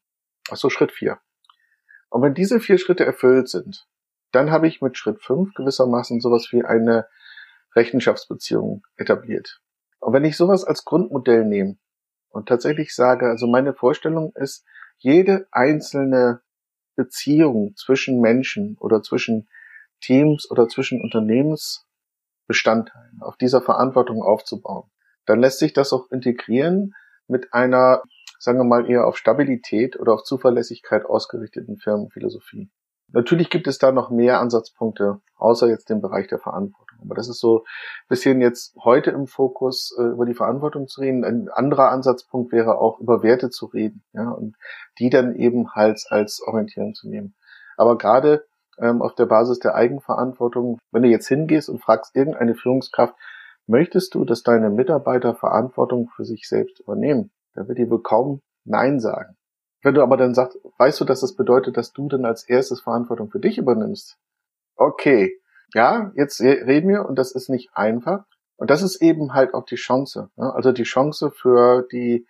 Achso, 0.50 0.70
Schritt 0.70 0.92
vier. 0.92 1.20
Und 2.10 2.22
wenn 2.22 2.34
diese 2.34 2.60
vier 2.60 2.78
Schritte 2.78 3.06
erfüllt 3.06 3.50
sind, 3.50 3.88
dann 4.32 4.52
habe 4.52 4.68
ich 4.68 4.82
mit 4.82 4.98
Schritt 4.98 5.22
fünf 5.22 5.54
gewissermaßen 5.56 6.20
sowas 6.20 6.48
wie 6.52 6.64
eine 6.64 7.08
Rechenschaftsbeziehung 7.76 8.86
etabliert. 8.96 9.62
Und 10.00 10.14
wenn 10.14 10.26
ich 10.26 10.38
sowas 10.38 10.64
als 10.64 10.86
Grundmodell 10.86 11.46
nehme 11.46 11.78
und 12.30 12.48
tatsächlich 12.48 12.94
sage, 12.94 13.28
also 13.28 13.48
meine 13.48 13.74
Vorstellung 13.74 14.32
ist, 14.36 14.66
jede 14.98 15.48
einzelne 15.52 16.42
Beziehung 16.96 17.76
zwischen 17.76 18.22
Menschen 18.22 18.78
oder 18.80 19.02
zwischen 19.02 19.48
Teams 20.02 20.50
oder 20.50 20.68
zwischen 20.68 21.02
Unternehmensbestandteilen 21.02 23.22
auf 23.22 23.38
dieser 23.38 23.62
Verantwortung 23.62 24.24
aufzubauen, 24.24 24.90
dann 25.26 25.40
lässt 25.40 25.60
sich 25.60 25.74
das 25.74 25.94
auch 25.94 26.10
integrieren 26.12 26.96
mit 27.28 27.54
einer, 27.54 28.04
sagen 28.40 28.58
wir 28.60 28.66
mal, 28.66 28.90
eher 28.90 29.08
auf 29.08 29.18
Stabilität 29.18 30.00
oder 30.00 30.14
auf 30.14 30.24
Zuverlässigkeit 30.24 31.06
ausgerichteten 31.06 31.78
Firmenphilosophie. 31.78 32.70
Natürlich 33.16 33.50
gibt 33.50 33.66
es 33.68 33.78
da 33.78 33.94
noch 33.94 34.10
mehr 34.10 34.42
Ansatzpunkte, 34.42 35.22
außer 35.38 35.70
jetzt 35.70 35.90
dem 35.90 36.02
Bereich 36.02 36.28
der 36.28 36.38
Verantwortung. 36.38 37.00
Aber 37.02 37.16
das 37.16 37.30
ist 37.30 37.40
so 37.40 37.60
ein 37.60 38.10
bisschen 38.10 38.42
jetzt 38.42 38.76
heute 38.84 39.12
im 39.12 39.26
Fokus, 39.26 39.96
äh, 39.98 40.04
über 40.04 40.26
die 40.26 40.34
Verantwortung 40.34 40.90
zu 40.90 41.00
reden. 41.00 41.24
Ein 41.24 41.48
anderer 41.48 41.92
Ansatzpunkt 41.92 42.52
wäre 42.52 42.78
auch 42.78 43.00
über 43.00 43.24
Werte 43.24 43.50
zu 43.50 43.68
reden, 43.68 44.04
ja, 44.12 44.30
und 44.30 44.58
die 45.00 45.10
dann 45.10 45.34
eben 45.34 45.72
halt 45.72 46.06
als 46.10 46.42
Orientierung 46.46 46.94
zu 46.94 47.08
nehmen. 47.08 47.36
Aber 47.78 47.98
gerade 47.98 48.46
ähm, 48.80 49.02
auf 49.02 49.16
der 49.16 49.28
Basis 49.28 49.60
der 49.60 49.76
Eigenverantwortung, 49.76 50.78
wenn 50.92 51.04
du 51.04 51.08
jetzt 51.10 51.30
hingehst 51.30 51.70
und 51.70 51.82
fragst 51.82 52.18
irgendeine 52.18 52.54
Führungskraft, 52.54 53.16
möchtest 53.66 54.14
du, 54.14 54.26
dass 54.26 54.44
deine 54.44 54.70
Mitarbeiter 54.70 55.36
Verantwortung 55.36 56.10
für 56.14 56.26
sich 56.26 56.50
selbst 56.50 56.82
übernehmen? 56.82 57.32
Da 57.54 57.66
wird 57.66 57.78
die 57.78 57.90
wohl 57.90 58.04
kaum 58.04 58.42
Nein 58.66 59.00
sagen. 59.00 59.38
Wenn 59.86 59.94
du 59.94 60.02
aber 60.02 60.18
dann 60.18 60.34
sagst, 60.34 60.58
weißt 60.80 61.00
du, 61.00 61.06
dass 61.06 61.22
das 61.22 61.36
bedeutet, 61.36 61.78
dass 61.78 61.94
du 61.94 62.08
dann 62.08 62.26
als 62.26 62.42
erstes 62.50 62.82
Verantwortung 62.82 63.30
für 63.30 63.40
dich 63.40 63.60
übernimmst? 63.60 64.18
Okay, 64.76 65.40
ja, 65.76 66.12
jetzt 66.16 66.42
reden 66.42 66.90
wir 66.90 67.06
und 67.06 67.20
das 67.20 67.34
ist 67.34 67.50
nicht 67.50 67.70
einfach. 67.76 68.26
Und 68.58 68.72
das 68.72 68.82
ist 68.82 69.00
eben 69.00 69.36
halt 69.36 69.54
auch 69.54 69.64
die 69.64 69.76
Chance. 69.76 70.32
Ne? 70.38 70.52
Also 70.52 70.72
die 70.72 70.86
Chance 70.86 71.30
für 71.30 71.86
die 71.92 72.26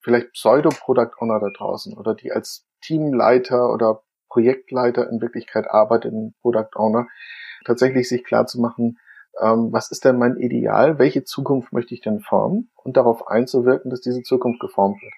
vielleicht 0.00 0.32
Pseudo-Product 0.32 1.12
Owner 1.20 1.40
da 1.40 1.48
draußen 1.48 1.96
oder 1.96 2.14
die 2.14 2.30
als 2.30 2.66
Teamleiter 2.82 3.72
oder 3.72 4.02
Projektleiter 4.28 5.08
in 5.08 5.22
Wirklichkeit 5.22 5.66
arbeitenden 5.66 6.34
Product 6.42 6.76
Owner, 6.76 7.08
tatsächlich 7.64 8.06
sich 8.06 8.22
klar 8.22 8.44
zu 8.44 8.60
machen, 8.60 8.98
ähm, 9.40 9.72
was 9.72 9.90
ist 9.90 10.04
denn 10.04 10.18
mein 10.18 10.36
Ideal, 10.36 10.98
welche 10.98 11.24
Zukunft 11.24 11.72
möchte 11.72 11.94
ich 11.94 12.02
denn 12.02 12.20
formen 12.20 12.70
und 12.74 12.98
darauf 12.98 13.28
einzuwirken, 13.28 13.90
dass 13.90 14.02
diese 14.02 14.22
Zukunft 14.22 14.60
geformt 14.60 15.00
wird. 15.00 15.14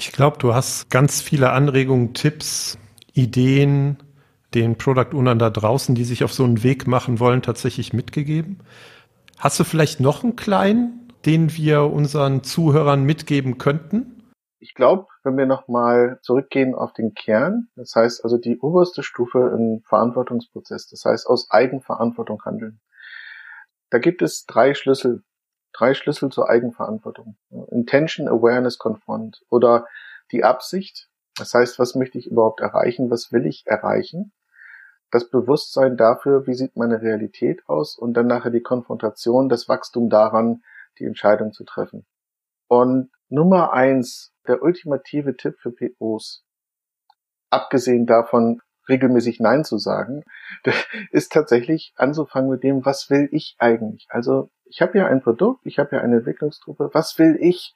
Ich 0.00 0.12
glaube, 0.12 0.38
du 0.38 0.54
hast 0.54 0.88
ganz 0.88 1.20
viele 1.20 1.50
Anregungen, 1.50 2.14
Tipps, 2.14 2.78
Ideen 3.12 3.98
den 4.54 4.78
Product 4.78 5.14
Ownern 5.14 5.38
da 5.38 5.50
draußen, 5.50 5.94
die 5.94 6.04
sich 6.04 6.24
auf 6.24 6.32
so 6.32 6.42
einen 6.42 6.62
Weg 6.62 6.86
machen 6.86 7.20
wollen, 7.20 7.42
tatsächlich 7.42 7.92
mitgegeben. 7.92 8.60
Hast 9.36 9.60
du 9.60 9.64
vielleicht 9.64 10.00
noch 10.00 10.24
einen 10.24 10.36
kleinen, 10.36 11.12
den 11.26 11.54
wir 11.54 11.82
unseren 11.82 12.42
Zuhörern 12.42 13.04
mitgeben 13.04 13.58
könnten? 13.58 14.32
Ich 14.58 14.72
glaube, 14.72 15.06
wenn 15.22 15.36
wir 15.36 15.44
nochmal 15.44 16.18
zurückgehen 16.22 16.74
auf 16.74 16.94
den 16.94 17.12
Kern, 17.12 17.68
das 17.76 17.94
heißt 17.94 18.24
also 18.24 18.38
die 18.38 18.58
oberste 18.58 19.02
Stufe 19.02 19.54
im 19.54 19.82
Verantwortungsprozess, 19.86 20.88
das 20.88 21.04
heißt 21.04 21.26
aus 21.26 21.50
Eigenverantwortung 21.50 22.40
handeln. 22.46 22.80
Da 23.90 23.98
gibt 23.98 24.22
es 24.22 24.46
drei 24.46 24.72
Schlüssel, 24.72 25.24
drei 25.72 25.94
Schlüssel 25.94 26.30
zur 26.30 26.48
Eigenverantwortung. 26.48 27.36
Intention, 27.70 28.28
Awareness, 28.28 28.78
Confront 28.78 29.42
oder 29.48 29.86
die 30.32 30.44
Absicht. 30.44 31.08
Das 31.36 31.54
heißt, 31.54 31.78
was 31.78 31.94
möchte 31.94 32.18
ich 32.18 32.26
überhaupt 32.26 32.60
erreichen? 32.60 33.10
Was 33.10 33.32
will 33.32 33.46
ich 33.46 33.66
erreichen? 33.66 34.32
Das 35.10 35.28
Bewusstsein 35.28 35.96
dafür, 35.96 36.46
wie 36.46 36.54
sieht 36.54 36.76
meine 36.76 37.02
Realität 37.02 37.68
aus? 37.68 37.96
Und 37.96 38.14
dann 38.14 38.26
nachher 38.26 38.50
die 38.50 38.62
Konfrontation, 38.62 39.48
das 39.48 39.68
Wachstum 39.68 40.08
daran, 40.08 40.62
die 40.98 41.04
Entscheidung 41.04 41.52
zu 41.52 41.64
treffen. 41.64 42.06
Und 42.68 43.10
Nummer 43.28 43.72
eins, 43.72 44.32
der 44.46 44.62
ultimative 44.62 45.36
Tipp 45.36 45.58
für 45.58 45.72
POs, 45.72 46.44
abgesehen 47.50 48.06
davon, 48.06 48.60
regelmäßig 48.88 49.40
Nein 49.40 49.64
zu 49.64 49.78
sagen, 49.78 50.24
ist 51.10 51.32
tatsächlich 51.32 51.92
anzufangen 51.96 52.50
mit 52.50 52.62
dem, 52.62 52.84
was 52.84 53.10
will 53.10 53.28
ich 53.32 53.56
eigentlich? 53.58 54.06
Also 54.10 54.50
ich 54.64 54.80
habe 54.80 54.98
ja 54.98 55.06
ein 55.06 55.22
Produkt, 55.22 55.66
ich 55.66 55.78
habe 55.78 55.96
ja 55.96 56.02
eine 56.02 56.18
Entwicklungstruppe, 56.18 56.90
was 56.92 57.18
will 57.18 57.36
ich? 57.40 57.74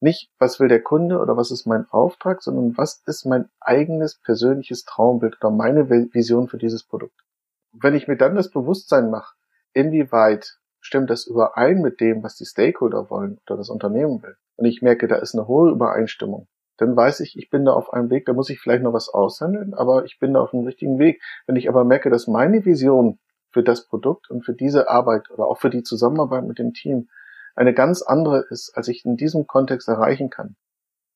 Nicht, 0.00 0.30
was 0.38 0.60
will 0.60 0.68
der 0.68 0.82
Kunde 0.82 1.18
oder 1.18 1.36
was 1.36 1.50
ist 1.50 1.66
mein 1.66 1.86
Auftrag, 1.90 2.42
sondern 2.42 2.76
was 2.76 3.02
ist 3.06 3.24
mein 3.24 3.48
eigenes 3.60 4.20
persönliches 4.20 4.84
Traumbild 4.84 5.38
oder 5.40 5.50
meine 5.50 5.88
Vision 5.88 6.48
für 6.48 6.58
dieses 6.58 6.84
Produkt. 6.84 7.24
Wenn 7.72 7.94
ich 7.94 8.06
mir 8.06 8.16
dann 8.16 8.34
das 8.34 8.50
Bewusstsein 8.50 9.10
mache, 9.10 9.34
inwieweit 9.72 10.58
stimmt 10.80 11.10
das 11.10 11.26
überein 11.26 11.80
mit 11.80 12.00
dem, 12.00 12.22
was 12.22 12.36
die 12.36 12.44
Stakeholder 12.44 13.08
wollen 13.08 13.40
oder 13.46 13.56
das 13.56 13.70
Unternehmen 13.70 14.22
will, 14.22 14.36
und 14.56 14.66
ich 14.66 14.82
merke, 14.82 15.08
da 15.08 15.16
ist 15.16 15.34
eine 15.34 15.48
hohe 15.48 15.70
Übereinstimmung, 15.70 16.48
dann 16.76 16.96
weiß 16.96 17.20
ich, 17.20 17.38
ich 17.38 17.50
bin 17.50 17.64
da 17.64 17.72
auf 17.72 17.92
einem 17.92 18.10
Weg, 18.10 18.26
da 18.26 18.32
muss 18.32 18.50
ich 18.50 18.60
vielleicht 18.60 18.82
noch 18.82 18.92
was 18.92 19.08
aushandeln, 19.08 19.74
aber 19.74 20.04
ich 20.04 20.18
bin 20.18 20.34
da 20.34 20.40
auf 20.40 20.50
dem 20.50 20.64
richtigen 20.64 20.98
Weg. 20.98 21.22
Wenn 21.46 21.56
ich 21.56 21.68
aber 21.68 21.84
merke, 21.84 22.10
dass 22.10 22.26
meine 22.26 22.64
Vision 22.64 23.18
für 23.50 23.62
das 23.62 23.86
Produkt 23.86 24.30
und 24.30 24.44
für 24.44 24.54
diese 24.54 24.90
Arbeit 24.90 25.30
oder 25.30 25.46
auch 25.46 25.58
für 25.58 25.70
die 25.70 25.84
Zusammenarbeit 25.84 26.44
mit 26.44 26.58
dem 26.58 26.72
Team 26.72 27.08
eine 27.54 27.72
ganz 27.72 28.02
andere 28.02 28.44
ist, 28.50 28.72
als 28.76 28.88
ich 28.88 29.04
in 29.04 29.16
diesem 29.16 29.46
Kontext 29.46 29.88
erreichen 29.88 30.30
kann, 30.30 30.56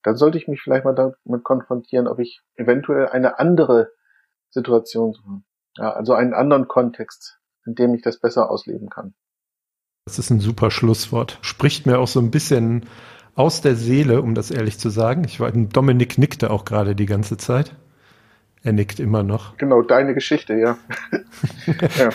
dann 0.05 0.17
sollte 0.17 0.39
ich 0.39 0.47
mich 0.47 0.61
vielleicht 0.63 0.85
mal 0.85 0.95
damit 0.95 1.45
konfrontieren, 1.45 2.07
ob 2.07 2.21
ich 2.21 2.41
eventuell 2.55 3.09
eine 3.09 3.41
andere 3.41 3.91
Situation 4.51 5.13
suche. 5.13 5.43
Ja, 5.77 5.93
also 5.93 6.15
einen 6.15 6.35
anderen 6.35 6.69
Kontext, 6.69 7.41
in 7.67 7.75
dem 7.75 7.95
ich 7.95 8.03
das 8.03 8.21
besser 8.21 8.51
ausleben 8.51 8.89
kann. 8.89 9.15
Das 10.07 10.19
ist 10.19 10.31
ein 10.31 10.41
super 10.41 10.71
Schlusswort. 10.71 11.39
Spricht 11.43 11.87
mir 11.87 11.99
auch 11.99 12.09
so 12.09 12.21
ein 12.21 12.31
bisschen 12.31 12.87
aus 13.39 13.61
der 13.61 13.77
Seele, 13.77 14.21
um 14.21 14.35
das 14.35 14.51
ehrlich 14.51 14.79
zu 14.79 14.91
sagen. 14.91 15.23
Ich 15.25 15.39
war, 15.39 15.53
Dominik 15.53 16.19
nickte 16.19 16.51
auch 16.51 16.65
gerade 16.65 16.97
die 16.97 17.07
ganze 17.07 17.37
Zeit. 17.37 17.73
Er 18.65 18.73
nickt 18.73 18.99
immer 18.99 19.23
noch. 19.23 19.57
Genau, 19.59 19.83
deine 19.83 20.13
Geschichte, 20.13 20.55
ja. 20.55 20.77
ja. 21.99 22.11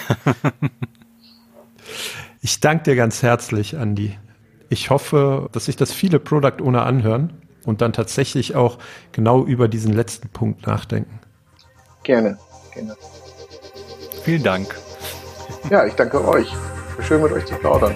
Ich 2.42 2.60
danke 2.60 2.84
dir 2.84 2.96
ganz 2.98 3.24
herzlich, 3.24 3.76
Andy. 3.76 4.18
Ich 4.68 4.90
hoffe, 4.90 5.48
dass 5.54 5.66
sich 5.66 5.78
das 5.78 5.94
viele 5.94 6.20
Product 6.20 6.62
Owner 6.62 6.86
anhören 6.86 7.32
und 7.64 7.80
dann 7.80 7.94
tatsächlich 7.94 8.56
auch 8.56 8.78
genau 9.14 9.46
über 9.46 9.70
diesen 9.70 9.94
letzten 9.94 10.28
Punkt 10.28 10.68
nachdenken. 10.68 11.22
Gerne, 12.04 12.38
gerne. 12.74 12.98
Vielen 14.24 14.44
Dank. 14.44 14.76
Ja, 15.70 15.86
ich 15.86 15.94
danke 15.94 16.28
euch. 16.28 16.52
Schön 17.00 17.22
mit 17.22 17.32
euch 17.32 17.46
zu 17.46 17.56
plaudern. 17.56 17.96